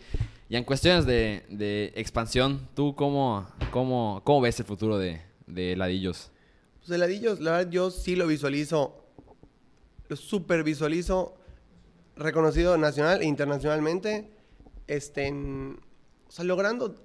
[0.49, 5.75] y en cuestiones de, de expansión, ¿tú cómo, cómo, cómo ves el futuro de, de
[5.75, 6.31] Ladillos?
[6.79, 9.03] Pues heladillos, la verdad, yo sí lo visualizo,
[10.07, 11.35] lo super visualizo,
[12.17, 14.31] reconocido nacional e internacionalmente,
[14.87, 15.79] este, en-
[16.27, 16.95] o sea, logrando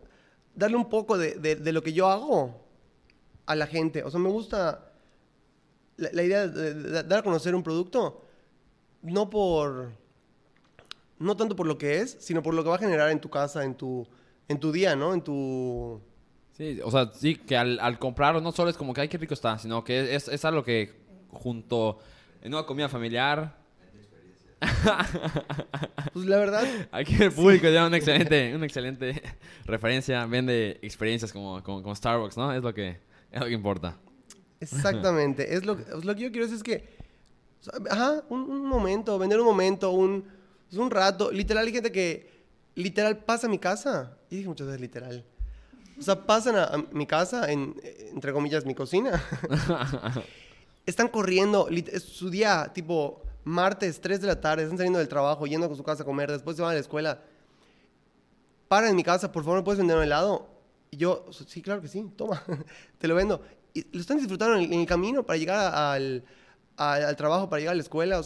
[0.54, 2.60] darle un poco de, de- de lo que yo hago
[3.46, 4.02] a la gente.
[4.04, 4.92] O sea, me gusta
[5.96, 8.24] la, la idea de, de dar a conocer un producto,
[9.02, 9.92] no por,
[11.18, 13.30] no tanto por lo que es, sino por lo que va a generar en tu
[13.30, 14.06] casa, en tu,
[14.48, 15.14] en tu día, ¿no?
[15.14, 16.00] En tu...
[16.52, 19.16] Sí, o sea, sí, que al, al comprarlo no solo es como que, ay, qué
[19.18, 20.92] rico está, sino que es, es algo que
[21.30, 21.98] junto
[22.42, 23.56] en una comida familiar,
[26.12, 29.22] Pues la verdad, aquí el público ya una excelente, una excelente
[29.64, 32.52] referencia, vende experiencias como, como, como Starbucks, ¿no?
[32.52, 32.98] Es lo que,
[33.30, 33.96] es lo que importa.
[34.60, 35.54] Exactamente.
[35.54, 36.86] es, lo, que- es lo que yo quiero decir es que,
[37.90, 40.24] ajá, un, un momento, vender un momento, un,
[40.68, 41.30] pues, un rato.
[41.32, 42.30] Literal, hay gente que
[42.74, 44.16] literal pasa a mi casa.
[44.30, 45.24] Y dije muchas veces literal.
[45.98, 47.74] O sea, pasan a, a mi casa, en,
[48.12, 49.22] entre comillas, mi cocina.
[50.86, 51.68] Están corriendo,
[52.04, 55.82] su día, tipo martes, 3 de la tarde, están saliendo del trabajo, yendo a su
[55.82, 57.22] casa a comer, después se van a la escuela.
[58.68, 60.48] Para en mi casa, por favor, ¿me puedes vender un helado?
[60.90, 62.42] Y yo, sí, claro que sí, toma,
[62.98, 63.42] te lo vendo.
[63.74, 66.24] Y lo están disfrutando en el, camino para llegar al,
[66.76, 68.18] al, trabajo, para llegar a la escuela.
[68.18, 68.22] O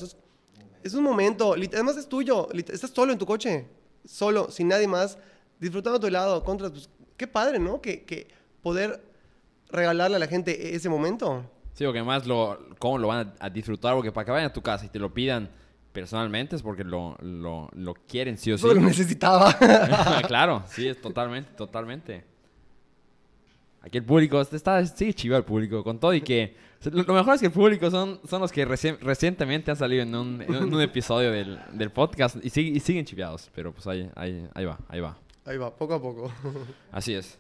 [0.83, 3.67] es, un momento, además es tuyo, estás solo en tu coche,
[4.05, 5.19] solo, sin nadie más,
[5.61, 6.43] disfrutando tu helado.
[6.43, 7.81] Contra, pues, qué padre, ¿no?
[7.81, 8.29] Que, que
[8.63, 9.01] poder
[9.69, 11.45] regalarle a la gente ese momento.
[11.77, 14.63] Sí, porque además lo, cómo lo van a, disfrutar, porque para que vayan a tu
[14.63, 15.51] casa y te lo pidan
[15.93, 18.67] personalmente es porque lo, lo, lo quieren sí o sí.
[18.67, 19.53] Lo necesitaba.
[20.27, 22.25] claro, sí, es totalmente, totalmente.
[23.83, 26.57] Aquí el público, está, sigue chivo el público, con todo y que...
[26.93, 30.03] Lo lo mejor es que el público son, son los que reci- recientemente han salido
[30.03, 33.87] en un, en un episodio del, del podcast y, sig- y siguen chiviados, pero pues
[33.87, 35.19] ahí, ahí, ahí va, ahí va.
[35.45, 36.33] Ahí va, poco a poco.
[36.91, 37.39] Así es.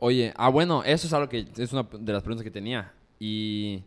[0.00, 2.92] Oye, ah, bueno, eso es algo que es una de las preguntas que tenía.
[3.18, 3.82] ¿Y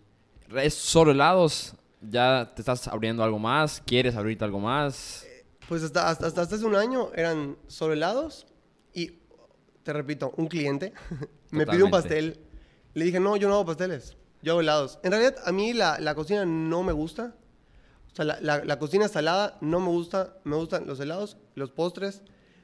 [0.56, 1.73] es solo helados?
[2.02, 3.82] ¿Ya te estás abriendo algo más?
[3.86, 5.26] ¿Quieres abrirte algo más?
[5.67, 8.45] Pues hasta, hasta, hasta hace un año eran solo helados
[8.93, 9.19] y,
[9.84, 10.93] te repito, un cliente
[11.52, 12.39] me pidió un pastel.
[12.93, 14.99] Le dije, no, yo no hago pasteles, yo hago helados.
[15.04, 17.36] En realidad, a mí la, la cocina no me gusta.
[18.12, 20.38] O sea, la, la- la cocina salada no me gusta.
[20.43, 22.21] Me gustan los helados, los postres.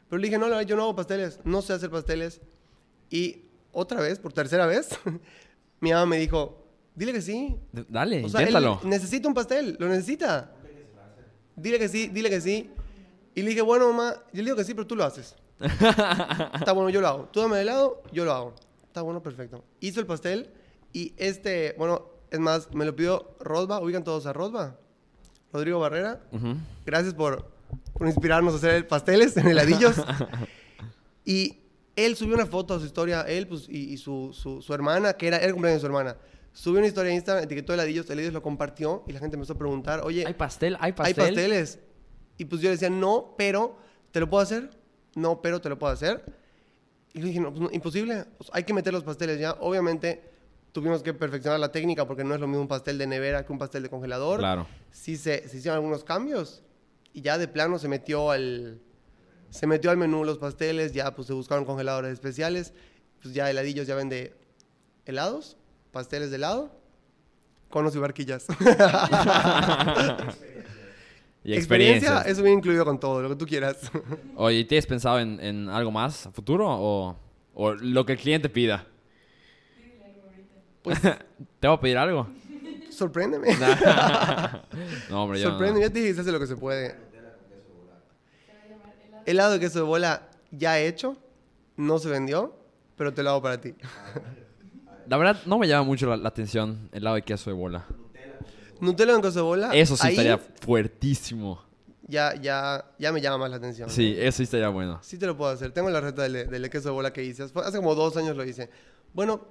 [0.07, 2.41] Pero le dije, no, la verdad, yo no hago pasteles, no sé hacer pasteles.
[3.09, 4.89] Y otra vez, por tercera vez,
[5.79, 7.55] mi mamá me dijo, dile que sí,
[7.87, 8.81] Dale, o sea, él inténtalo.
[8.83, 10.51] necesita un pastel, lo necesita.
[11.55, 12.69] Dile que sí, dile que sí.
[13.35, 15.35] Y le dije, bueno, mamá, yo le digo que sí, pero tú lo haces.
[15.59, 17.29] Está bueno, yo lo hago.
[17.31, 18.55] Tú dame el helado, yo lo hago.
[18.87, 19.63] Está bueno, perfecto.
[19.81, 20.51] Hizo el pastel
[20.93, 24.77] y este, bueno, es más, me lo pidió Rosba, ubican todos a Rosba.
[25.51, 26.21] Rodrigo Barrera.
[26.85, 27.51] Gracias por,
[27.93, 29.95] por inspirarnos a hacer pasteles en heladillos.
[31.25, 31.58] y
[32.05, 35.13] él subió una foto a su historia, él pues, y, y su, su, su hermana,
[35.13, 36.17] que era el cumpleaños de su hermana.
[36.51, 39.57] Subió una historia en Instagram, etiquetó heladillos, heladillos lo compartió y la gente empezó a
[39.57, 40.75] preguntar, oye, ¿Hay pastel?
[40.75, 41.15] ¿Hay ¿hay pastel?
[41.15, 41.79] pasteles?
[42.37, 43.77] Y pues yo le decía, no, pero,
[44.11, 44.69] ¿te lo puedo hacer?
[45.15, 46.23] No, pero te lo puedo hacer.
[47.13, 49.53] Y le dije, no, pues no, imposible, pues, hay que meter los pasteles ya.
[49.59, 50.23] Obviamente
[50.71, 53.51] tuvimos que perfeccionar la técnica porque no es lo mismo un pastel de nevera que
[53.51, 54.67] un pastel de congelador Claro.
[54.91, 56.61] sí se, se hicieron algunos cambios
[57.11, 58.79] y ya de plano se metió al
[59.49, 62.73] se metió al menú los pasteles, ya pues se buscaron congeladores especiales,
[63.21, 64.33] pues ya heladillos ya vende
[65.05, 65.57] helados,
[65.91, 66.71] pasteles de helado,
[67.69, 68.47] conos y barquillas.
[71.41, 73.89] Y Experiencia, eso viene incluido con todo, lo que tú quieras.
[74.35, 77.15] Oye, ¿y ¿tienes pensado en, en algo más a futuro o,
[77.53, 78.85] o lo que el cliente pida?
[80.83, 80.99] Pues
[81.59, 82.27] ¿Te voy a pedir algo?
[82.91, 83.47] sorpréndeme.
[85.09, 85.51] no, hombre, yo no.
[85.51, 86.95] Sorpréndeme, ya te dije, hace lo que se puede.
[89.29, 91.15] Helado de queso de bola ya hecho,
[91.77, 92.55] no se vendió,
[92.95, 93.75] pero te lo hago para ti.
[95.07, 97.85] La verdad, no me llama mucho la, la atención el lado de queso de bola.
[98.81, 99.69] Nutella con queso de bola.
[99.71, 101.61] Eso sí ahí estaría fuertísimo.
[102.07, 103.87] Ya, ya, ya me llama más la atención.
[103.91, 104.97] Sí, eso sí estaría bueno.
[105.03, 105.71] Sí te lo puedo hacer.
[105.71, 107.43] Tengo la receta del, del queso de bola que hice.
[107.43, 108.71] Hace como dos años lo hice.
[109.13, 109.45] Bueno,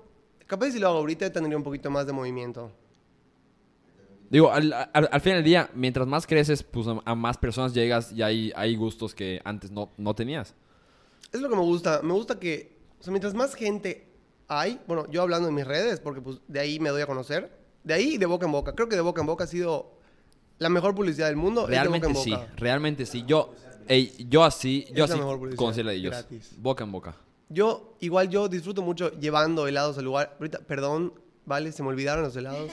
[0.49, 2.73] capaz si lo hago ahorita tendría un poquito más de movimiento.
[4.31, 7.73] Digo, al, al, al fin del día, mientras más creces, pues a, a más personas
[7.73, 10.55] llegas y hay, hay gustos que antes no, no tenías.
[11.33, 12.01] Es lo que me gusta.
[12.03, 14.07] Me gusta que O sea, mientras más gente
[14.49, 17.51] hay, bueno, yo hablando en mis redes, porque pues de ahí me doy a conocer,
[17.85, 18.75] de ahí de boca en boca.
[18.75, 19.93] Creo que de boca en boca ha sido
[20.59, 21.63] la mejor publicidad del mundo.
[21.63, 23.25] de Realmente boca en sí, realmente sí.
[23.27, 23.55] Yo,
[23.87, 25.17] ey, yo así, yo Es la
[25.71, 26.11] así a ellos.
[26.13, 26.55] gratis.
[26.59, 27.17] Boca en boca.
[27.51, 30.37] Yo, igual yo disfruto mucho llevando helados al lugar.
[30.39, 31.15] Ahorita, perdón,
[31.47, 32.71] vale, se me olvidaron los helados.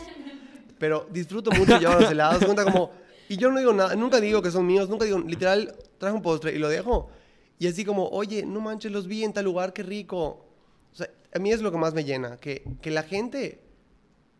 [0.77, 2.43] Pero disfruto mucho llevar los helados.
[2.43, 2.91] Cuenta como,
[3.29, 6.21] y yo no digo nada, nunca digo que son míos, nunca digo, literal, traje un
[6.21, 7.09] postre y lo dejo.
[7.57, 10.45] Y así como, oye, no manches, los vi en tal lugar, qué rico.
[10.91, 13.61] O sea, a mí es lo que más me llena, que, que la gente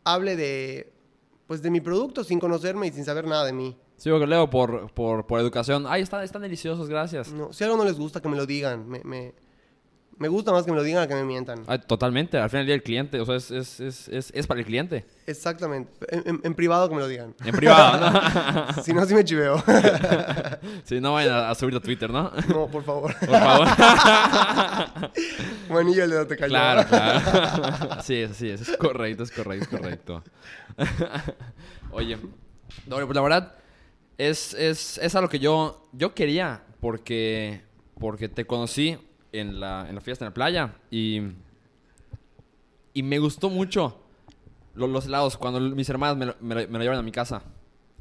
[0.04, 0.94] hable de,
[1.48, 3.78] pues, de mi producto sin conocerme y sin saber nada de mí.
[3.98, 5.86] Sí, porque leo por, por, por educación.
[5.88, 7.32] Ay, están, están deliciosos, gracias.
[7.32, 8.88] No, si algo no les gusta, que me lo digan.
[8.90, 9.34] Me, me,
[10.18, 11.64] me gusta más que me lo digan a que me mientan.
[11.68, 14.60] Ay, totalmente, al final del día el cliente, o sea, es, es, es, es, para
[14.62, 15.06] el cliente.
[15.28, 15.92] Exactamente.
[16.10, 17.36] En, en- en privado que me lo digan.
[17.44, 18.74] En privado, ¿no?
[18.84, 19.62] si no, sí me chiveo.
[20.84, 22.32] Sí, no vayan a, a subirlo a Twitter, ¿no?
[22.48, 23.16] no, por favor.
[23.20, 23.68] Por favor.
[25.70, 26.50] Manillo el dedo te cayó.
[26.50, 28.02] Claro, claro.
[28.04, 30.24] Sí, es así, es, es correcto, es correcto, es correcto.
[31.92, 32.18] Oye,
[32.88, 33.56] no, pues la verdad,
[34.18, 37.62] es, es, es algo que yo, yo quería, porque,
[38.00, 38.98] porque te conocí
[39.40, 41.22] en la, en la fiesta en la playa y,
[42.94, 44.00] y me gustó mucho
[44.74, 47.12] lo- los helados cuando mis hermanas me, lo- me, lo- me lo llevaron a mi
[47.12, 47.42] casa.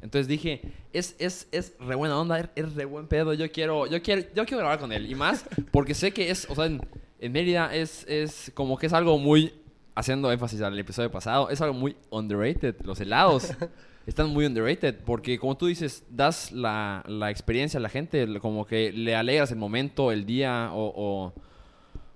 [0.01, 0.61] Entonces dije,
[0.93, 4.21] es, es, es re buena onda, es, es re buen pedo, yo quiero, yo quiero,
[4.35, 5.09] yo quiero grabar con él.
[5.09, 6.81] Y más porque sé que es, o sea, en,
[7.19, 9.53] en Mérida es, es como que es algo muy,
[9.95, 12.75] haciendo énfasis al episodio pasado, es algo muy underrated.
[12.83, 13.51] Los helados
[14.07, 18.65] están muy underrated porque como tú dices, das la, la experiencia a la gente, como
[18.65, 20.93] que le alegras el momento, el día o...
[20.95, 21.33] o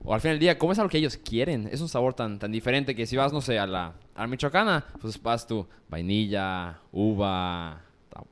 [0.02, 2.40] o al final del día, como es algo que ellos quieren, es un sabor tan,
[2.40, 5.68] tan diferente que si vas, no sé, a la, a la michoacana, pues vas tú,
[5.90, 7.82] vainilla, uva,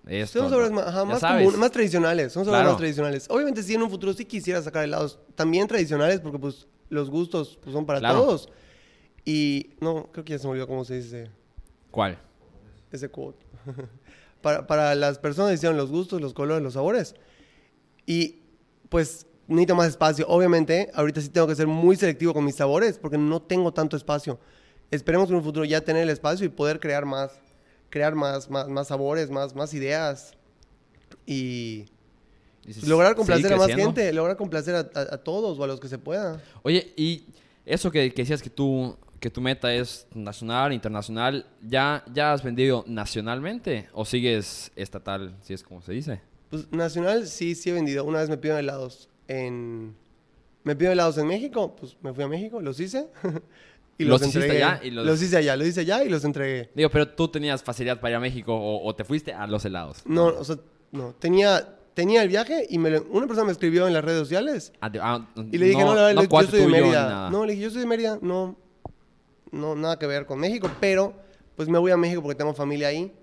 [0.08, 0.40] esto.
[0.40, 1.04] Son sabores más, ajá,
[1.38, 2.32] común- más tradicionales.
[2.32, 2.70] Son sabores Claro.
[2.70, 3.28] más tradicionales.
[3.30, 7.60] Obviamente, sí, en un futuro sí quisiera sacar helados también tradicionales porque, pues, los gustos
[7.62, 8.22] pues, son para Claro.
[8.22, 8.50] todos.
[9.26, 11.30] Y, no, creo que ya se me olvidó cómo se dice
[11.92, 12.18] ¿Cuál?
[12.94, 13.46] ese quote.
[14.42, 17.16] para, para las personas hicieron los gustos, los colores, los sabores.
[18.06, 18.40] Y,
[18.90, 20.26] pues, necesito más espacio.
[20.28, 23.98] Obviamente, ahorita sí tengo que ser muy selectivo con mis sabores porque no tengo tanto
[23.98, 24.40] espacio.
[24.92, 27.32] Esperemos en un futuro ya tener el espacio y poder crear más,
[27.90, 30.34] crear más, más, más sabores, más, más ideas.
[31.26, 31.86] Y
[32.88, 35.88] lograr complacer a más gente, lograr complacer a, a- a todos o a los que
[35.90, 36.42] se pueda.
[36.64, 37.26] Oye, y
[37.66, 42.44] eso que, que decías que tú que tu meta es nacional, internacional, ¿ya, ¿ya has
[42.44, 46.22] vendido nacionalmente o sigues estatal, si es como se dice?
[46.50, 48.04] Pues nacional sí, sí he vendido.
[48.06, 49.96] Una vez me pidieron helados en...
[50.64, 53.08] Me pidieron helados en México, pues me fui a México, los hice.
[53.98, 54.64] y ¿Los los, entregué.
[54.64, 56.70] allá y los- los hice allá, los hice allá y los entregué.
[56.76, 59.64] Digo, pero tú tenías facilidad para ir a México o, o te fuiste a los
[59.66, 60.02] helados.
[60.06, 60.58] No, o sea,
[60.92, 61.14] no.
[61.20, 64.74] Tenía, tenía el viaje y me lo- una persona me escribió en las redes sociales
[64.82, 67.30] Ah, ah, y le dije, no, la verdad, yo cuate soy de Mérida.
[67.32, 68.58] No, le dije, yo soy de Mérida, no,
[69.52, 71.14] no, nada que ver con México, pero
[71.56, 73.14] pues me voy a México porque tengo familia ahí.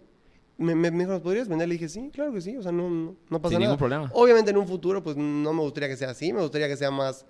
[0.57, 1.67] Me, me, me dijo, ¿los podrías vender?
[1.69, 3.71] Le dije, sí, claro que sí, o sea, no, no, no pasa Sin nada.
[3.73, 4.11] ningún problema.
[4.15, 6.91] Obviamente en un futuro, pues no me gustaría que sea así, me gustaría que sea
[6.93, 7.27] más,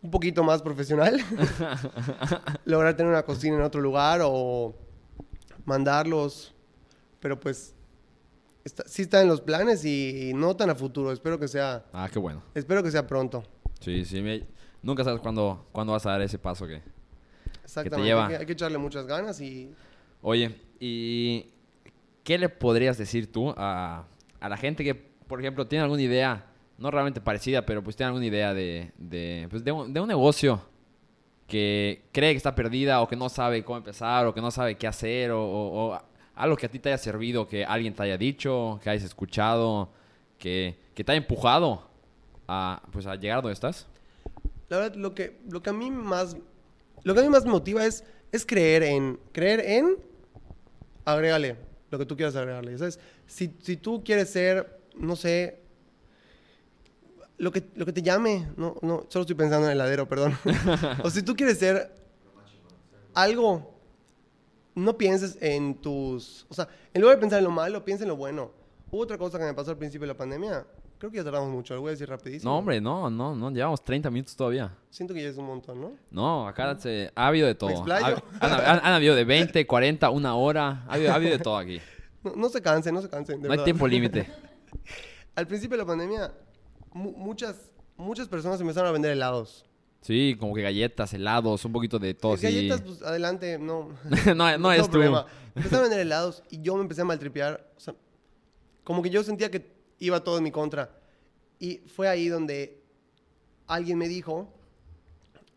[0.00, 1.20] un poquito más profesional.
[2.64, 4.74] Lograr tener una cocina en otro lugar o
[5.64, 6.54] mandarlos,
[7.20, 7.74] pero pues
[8.64, 12.08] está, sí está en los planes y no tan a futuro, espero que sea, Ah,
[12.12, 12.42] qué bueno.
[12.54, 13.42] espero que sea pronto.
[13.80, 14.20] Sí, sí.
[14.22, 14.46] me-
[14.82, 16.82] Nunca sabes cuándo, cuándo vas a dar ese paso que...
[17.80, 18.26] Exactamente, lleva.
[18.26, 19.70] Hay, que, hay que echarle muchas ganas y
[20.20, 21.46] Oye, ¿y
[22.22, 24.04] qué le podrías decir tú a,
[24.40, 26.46] a la gente que, por ejemplo, tiene alguna idea,
[26.78, 30.08] no realmente parecida, pero pues tiene alguna idea de, de, pues, de, un, de un
[30.08, 30.60] negocio
[31.46, 34.76] que cree que está perdida o que no sabe cómo empezar o que no sabe
[34.76, 36.02] qué hacer o, o- o
[36.34, 39.90] algo que a ti te haya servido, que alguien te haya dicho, que hayas escuchado,
[40.38, 41.86] que, que te haya empujado
[42.48, 43.86] a, pues, a llegar a donde estás?
[44.68, 46.34] la verdad lo que, lo que a mí más,
[47.04, 49.96] lo que a mí más me motiva es, es creer en, creer en,
[51.04, 51.56] agrégale
[51.90, 52.98] lo que tú quieras agregarle, ¿sabes?
[53.26, 55.60] Si, si tú quieres ser, no sé,
[57.36, 60.38] lo que, lo que te llame, no, no, solo estoy pensando en el heladero, perdón.
[61.04, 61.92] o si tú quieres ser
[63.12, 63.74] algo,
[64.74, 68.08] no pienses en tus, o sea, en lugar de pensar en lo malo, piensa en
[68.08, 68.52] lo bueno.
[68.90, 70.66] Hubo otra cosa que me pasó al principio de la pandemia,
[71.02, 72.48] creo que ya tardamos mucho, lo voy a decir rapidísimo.
[72.52, 74.72] No, hombre, no, no, no, llevamos 30 minutos todavía.
[74.88, 75.96] Siento que ya es un montón, ¿no?
[76.12, 77.70] No, acá se, ha habido de todo.
[77.70, 78.22] explayo?
[78.38, 80.84] Ha- han, han- han habido de 20, 40, una hora.
[80.86, 81.80] Ha habido, ha habido de todo aquí.
[82.22, 83.42] No, no se cansen, no se cansen.
[83.42, 84.30] de No hay tiempo límite.
[85.34, 86.32] Al principio de la pandemia,
[86.92, 87.56] mu- muchas,
[87.96, 89.64] muchas personas empezaron a vender helados.
[90.02, 92.36] Sí, como que galletas, helados, un poquito de todo.
[92.36, 92.44] sí.
[92.44, 93.88] Galletas, pues adelante, no.
[94.36, 94.90] no, no tengo es tú.
[94.92, 95.26] problema.
[95.56, 97.68] Empezaron a vender helados y yo me empecé a maltripear.
[97.76, 97.96] O sea,
[98.84, 100.98] como que yo sentía que iba todo en mi contra.
[101.58, 102.82] Y fue ahí donde
[103.66, 104.52] alguien me dijo,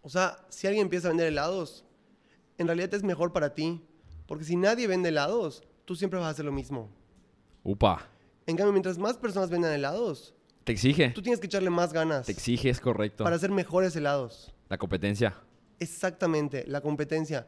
[0.01, 1.83] O sea, si alguien empieza a vender helados,
[2.57, 3.81] en realidad es mejor para ti.
[4.27, 6.89] Porque si nadie vende helados, tú siempre vas a hacer lo mismo.
[7.63, 8.07] Upa.
[8.45, 11.09] En cambio, mientras más personas vendan helados, Te exige.
[11.09, 13.23] tú tienes que echarle más ganas Te exige, es correcto.
[13.23, 14.53] para hacer mejores helados.
[14.69, 15.35] La competencia.
[15.79, 17.47] Exactamente, la competencia.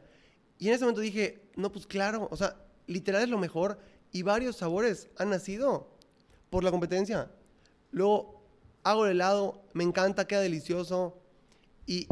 [0.58, 2.56] Y en ese momento dije, no, pues claro, o sea,
[2.86, 3.78] literal es lo mejor.
[4.10, 5.96] Y varios sabores han nacido
[6.50, 7.30] por la competencia.
[7.90, 8.42] Luego
[8.82, 11.16] hago el helado, me encanta, queda delicioso.
[11.86, 12.06] Y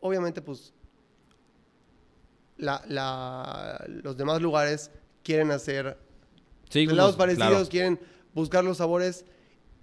[0.00, 0.72] obviamente, pues,
[2.56, 4.90] la- la- los demás lugares
[5.22, 5.98] quieren hacer
[6.70, 7.68] Sí, helados parecidos, claro.
[7.68, 8.00] quieren
[8.34, 9.24] buscar los sabores.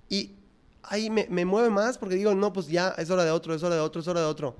[0.10, 0.36] Y
[0.84, 3.62] ahí me, me mueve más porque digo, no, pues ya es hora de otro, es
[3.64, 4.56] hora de otro, es hora de otro.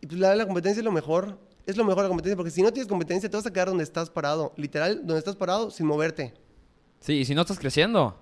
[0.00, 1.38] Y pues la, la competencia es lo mejor.
[1.66, 3.84] Es lo mejor la competencia porque si no tienes competencia te vas a quedar donde
[3.84, 4.52] estás parado.
[4.56, 6.34] Literal, donde estás parado sin moverte.
[7.00, 8.16] Sí, y si no estás creciendo.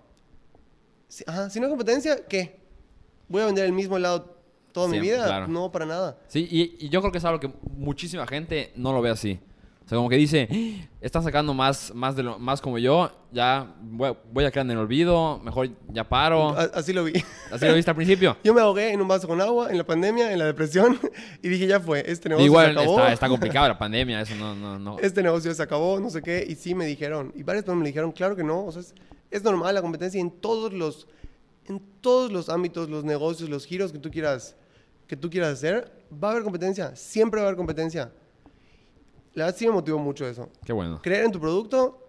[1.08, 2.58] Si, ajá, si no hay competencia, ¿qué?
[3.28, 4.36] ¿Voy a vender el mismo helado
[4.72, 5.24] toda mi vida?
[5.24, 5.48] claro.
[5.48, 6.18] No, para nada.
[6.28, 9.40] Sí, y, y yo creo que es algo que muchísima gente no lo ve así.
[9.88, 13.11] O sea, como que dice, "Ah, están sacando más, más, de lo, más como yo,
[13.33, 16.55] ya voy, voy a quedar en el olvido, mejor ya paro.
[16.74, 17.14] Así lo vi.
[17.51, 18.37] Así lo viste al principio.
[18.44, 21.01] Yo me ahogué en un vaso con agua, en la pandemia, en la depresión,
[21.42, 22.98] y dije, ya fue, este negocio Igual se acabó.
[22.98, 24.98] está, está complicado la pandemia, eso no, no, no.
[24.98, 27.88] este negocio se acabó, no sé qué, y sí me dijeron, y varias personas me
[27.88, 28.94] dijeron, claro que no, o sea, es,
[29.31, 31.09] es normal la competencia en todos los,
[31.64, 34.55] en todos los ámbitos, los negocios, los giros que tú quieras,
[35.07, 38.12] que tú quieras hacer, va a haber competencia, siempre va a haber competencia.
[39.38, 40.48] La verdad sí me motivó mucho eso.
[40.64, 41.01] Qué bueno.
[41.01, 42.05] Creer en tu producto,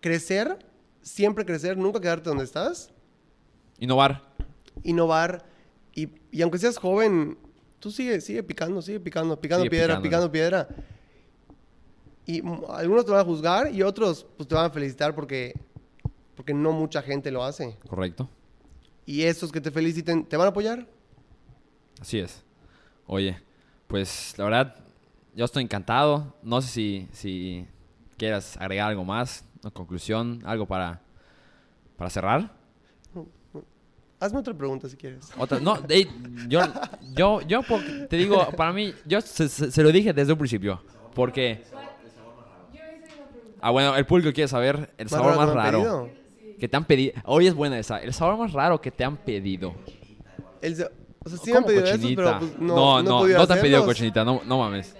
[0.00, 0.58] crecer,
[1.00, 2.90] siempre crecer, nunca quedarte donde estás,
[3.78, 4.22] Innovar.
[4.82, 5.44] innovar,
[5.94, 7.38] y, y aunque seas joven,
[7.80, 10.08] tú sigue, sigue picando, sigue picando, picando Sigue piedra, picándole.
[10.10, 10.68] picando piedra.
[12.26, 15.54] Y algunos te van a juzgar y otros pues te van a felicitar porque,
[16.36, 17.76] porque no mucha gente lo hace.
[17.88, 18.28] Correcto.
[19.06, 20.86] Y esos que te feliciten, ¿te van a apoyar?
[22.00, 22.42] Así es.
[23.06, 23.38] Oye,
[23.86, 24.83] pues la verdad,
[25.34, 26.34] yo estoy encantado.
[26.42, 27.66] No sé si, si
[28.16, 31.00] quieras agregar algo más, una conclusión, algo para,
[31.96, 32.52] para cerrar.
[34.20, 35.30] Hazme otra pregunta si quieres.
[35.38, 36.08] Otra, no, ey,
[36.48, 36.60] yo,
[37.14, 37.60] yo, yo
[38.08, 40.82] te digo, para mí, yo se, se- se lo dije desde un principio.
[41.14, 41.62] Porque.
[43.60, 46.10] Ah, bueno, el público quiere saber el sabor más me han raro
[46.58, 47.14] que te han pedido.
[47.24, 47.98] Hoy es buena esa.
[47.98, 49.74] El sabor más raro que te han pedido.
[50.60, 53.38] El o sea, sí me han ¿Cómo pedido esos, pero pues, no, no, no, no,
[53.38, 54.94] no te han pedido cochinita, no, no mames.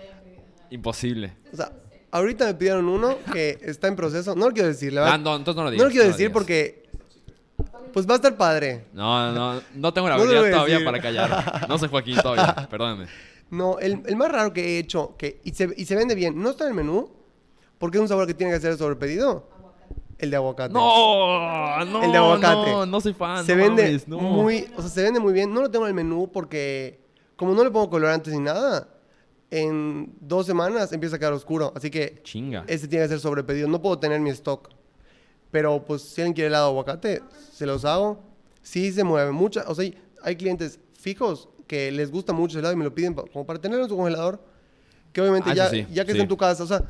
[0.74, 1.32] Imposible.
[1.52, 1.72] O sea,
[2.10, 4.34] ahorita me pidieron uno que está en proceso.
[4.34, 5.18] No lo quiero decir, la Ah, verdad.
[5.20, 5.84] no, entonces no lo no, digas.
[5.86, 6.32] lo quiero no decir digas.
[6.32, 6.84] porque
[7.92, 8.86] pues va a estar padre.
[8.92, 10.84] No, no, no tengo la No lo habilidad todavía decir.
[10.84, 11.68] para callar.
[11.68, 13.06] No soy Joaquín todavía, perdóname.
[13.50, 16.40] No, el, el más raro que he hecho que, y, se, y se vende bien,
[16.42, 17.08] no está en el menú,
[17.78, 19.48] porque es un sabor que tiene que ser sobre pedido.
[20.18, 20.72] El de aguacate.
[20.72, 22.70] No, no, El de aguacate.
[22.70, 23.44] no, no soy fan.
[23.44, 24.18] se no vende mames, no.
[24.18, 25.52] muy, o sea, se vende muy bien.
[25.52, 27.00] No lo tengo en el menú porque
[27.36, 28.88] como no le pongo colorantes ni nada,
[29.60, 31.72] en dos semanas empieza a quedar oscuro.
[31.76, 32.64] Así que Chinga.
[32.66, 33.68] ese tiene que ser sobre pedido.
[33.68, 34.68] No puedo tener mi stock.
[35.50, 38.22] Pero pues si alguien quiere helado de aguacate, se los hago.
[38.62, 39.62] Sí se mueve mucho.
[39.66, 39.90] O sea,
[40.22, 43.46] hay- clientes fijos que les gusta mucho el helado y me lo piden pa- como
[43.46, 44.40] para tenerlo en su congelador.
[45.12, 46.18] Que obviamente Ah, ya, sí, sí, ya que sí.
[46.18, 46.82] está en tu casa, o sea...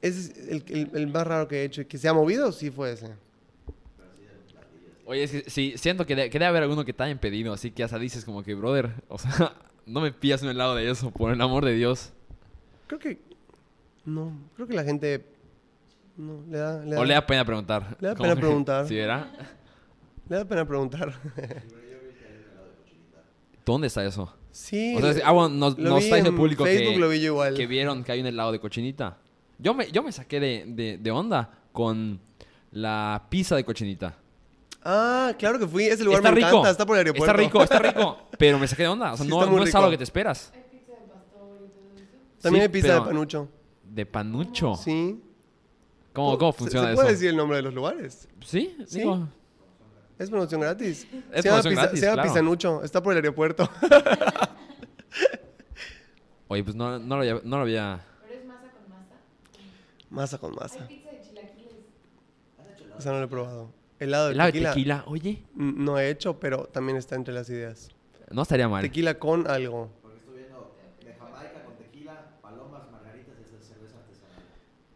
[0.00, 1.86] Ese es el, el- el más raro que he hecho.
[1.88, 3.08] Que se ha movido, sí fue ese.
[5.06, 7.52] Oye, es que sí, siento que, de- que debe haber alguno que te hayan pedido,
[7.52, 9.54] así que hasta dices como que, brother, o sea,
[9.86, 12.12] no me pillas un helado de eso, por el amor de Dios.
[12.86, 13.18] Creo que...
[14.04, 15.24] No, creo que la gente...
[16.16, 16.84] No, le da...
[16.84, 17.96] Le da, O le da pena preguntar.
[18.00, 18.86] Le da pena preguntar.
[18.86, 19.26] ¿Sí, verdad?
[20.28, 21.14] le da pena preguntar.
[23.64, 24.32] ¿Dónde está eso?
[24.50, 24.94] sí.
[24.96, 27.08] O sea, ah, bueno, nos, lo nos vi está el en público Facebook que, lo
[27.08, 27.54] vi yo igual.
[27.54, 29.18] que vieron que hay un helado de cochinita.
[29.58, 32.20] Yo me, yo me saqué de, de, de onda con
[32.70, 34.16] la pizza de cochinita.
[34.84, 35.84] Ah, claro que fui.
[35.84, 36.48] Ese lugar está me rico.
[36.48, 36.70] encanta.
[36.70, 37.24] Está por el aeropuerto.
[37.30, 38.18] Está rico, está rico.
[38.38, 39.14] Pero me saqué de onda.
[39.14, 39.78] O sea, Sí, no, está muy no es rico.
[39.78, 40.52] algo que te esperas.
[42.42, 43.48] También Sí, hay pizza pero- de panucho.
[43.82, 44.74] De panucho.
[44.76, 45.22] Sí.
[46.12, 47.00] ¿Cómo, cómo ¿Se- funciona ¿Se, eso?
[47.00, 48.28] puede decir el nombre de los lugares?
[48.44, 48.98] Sí, Sí.
[48.98, 49.26] digo,
[50.18, 51.08] Es promoción gratis.
[51.32, 52.28] Es se llama, promoción gratis, se llama claro.
[52.28, 52.82] Pizzanucho.
[52.84, 53.68] Está por el aeropuerto.
[56.48, 58.04] Oye, pues no, no, lo, había- no lo había...
[58.28, 59.14] Pero es masa con masa.
[60.10, 60.86] masa con masa.
[60.88, 61.74] Hay pizza de chilaquiles.
[62.98, 63.70] Esa no lo he probado.
[64.00, 64.70] Helado de Helado de tequila.
[64.74, 67.88] tequila, oye, n- No he hecho, pero también está entre las ideas.
[68.30, 68.82] no estaría mal.
[68.82, 69.90] Tequila con algo.
[70.02, 70.74] Porque estoy viendo
[71.04, 74.42] de Jamaica con tequila, palomas, margaritas y hasta cerveza artesanal.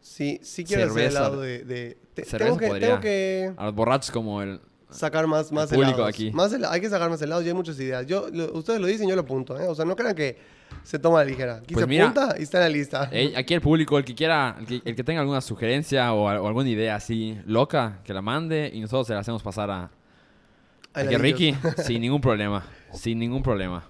[0.00, 1.18] Sí, sí quiero hacer Cerveza.
[1.20, 1.64] helado de...
[1.64, 2.88] de- te- Cerveza tengo, que, podría.
[2.88, 4.60] tengo que A los borrachos como el...
[4.90, 6.08] sacar más, más público helados.
[6.08, 6.32] aquí.
[6.32, 8.04] Más hela- hay que sacar más helados y hay muchas ideas.
[8.06, 9.56] Yo, lo- ustedes lo dicen, yo lo apunto.
[9.60, 9.68] ¿eh?
[9.68, 10.36] O sea, no crean que
[10.88, 11.56] se toma a la ligera.
[11.56, 13.08] Aquí Pues se mira, apunta y está en la lista.
[13.12, 16.22] Ey, aquí el público, el que quiera, el que, el que tenga alguna sugerencia o,
[16.24, 19.90] o alguna idea así loca, que la mande y nosotros se la hacemos pasar a,
[20.94, 21.20] Aquí ladillos.
[21.20, 22.64] Ricky, sin ningún problema.
[22.94, 23.84] Sin ningún problema.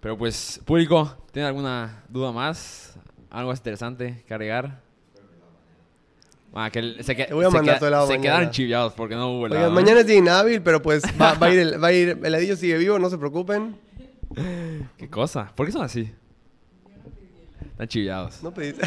[0.00, 2.96] Pero pues, público, ¿tiene alguna duda más?
[3.28, 4.80] ¿Algo más interesante que agregar?
[6.54, 8.22] Ah, que se, que- Te voy a se mandar queda- se mañana.
[8.22, 9.62] quedaron chiviados porque no hubo helado.
[9.66, 9.74] Oigan, ¿eh?
[9.82, 12.24] mañana es día inhábil, pero pues va, va a ir el, va a ir, el
[12.24, 13.76] heladillo sigue vivo, no se preocupen.
[14.96, 15.52] ¿Qué cosa?
[15.54, 16.12] ¿Por qué son así?
[17.72, 18.42] Están chiviados.
[18.42, 18.74] No pedí.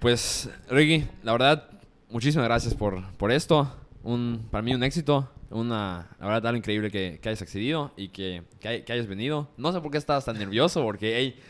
[0.00, 1.70] Pues, Ricky, la verdad,
[2.10, 3.72] muchísimas gracias por, por esto.
[4.02, 5.30] Un, para mí un éxito.
[5.50, 9.06] Una, la verdad, algo increíble que, que hayas accedido y que, que, hay- que hayas
[9.06, 9.48] venido.
[9.56, 11.40] No sé por qué estabas tan nervioso, porque, hey,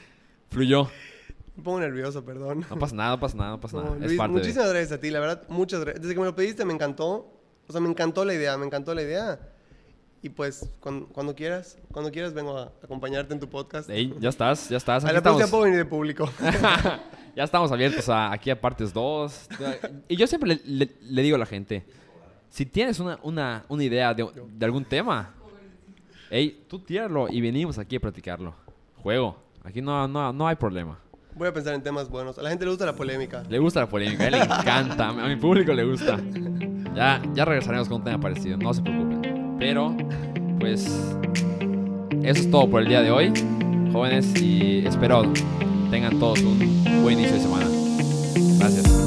[0.51, 0.89] fluyó.
[1.57, 2.65] Me pongo nervioso, perdón.
[2.71, 3.97] No pasa nada, no pasa nada, no pasa No, nada.
[3.97, 4.39] es Luis, parte de...
[4.41, 6.03] muchísimas gracias a ti, la verdad, muchas gracias.
[6.03, 7.33] Desde que me lo pediste me encantó.
[7.67, 9.41] O sea, me encantó la idea, me encantó la idea.
[10.25, 13.91] Y pues, cuando, cuando quieras, cuando quieras vengo a acompañarte en tu podcast.
[13.91, 15.05] Ey, ya estás, ya estás.
[15.05, 16.31] a Aquí la próxima estamos, puedo venir de público.
[17.37, 19.49] ya estamos abiertos a, aquí a partes 2.
[20.09, 21.85] Y yo siempre le, le- le digo a la gente,
[22.49, 25.35] si tienes una, una, una idea de, de algún tema,
[26.31, 28.55] hey, tú tíralo y venimos aquí a platicarlo.
[29.03, 29.37] Juego.
[29.63, 30.99] Aquí no, no, no hay problema.
[31.35, 32.39] Voy a pensar en temas buenos.
[32.39, 33.43] A la gente le gusta la polémica.
[33.47, 36.19] Le gusta la polémica, a él le encanta, a mi público le gusta.
[36.95, 39.14] Ya, ya regresaremos con un tema parecido, no se preocupen.
[39.65, 39.97] Pero,
[40.61, 40.85] pues,
[42.23, 43.33] eso es todo por el día de hoy,
[43.95, 45.33] jóvenes, y espero
[45.91, 47.67] tengan todos un buen inicio de semana.
[48.59, 49.04] Gracias.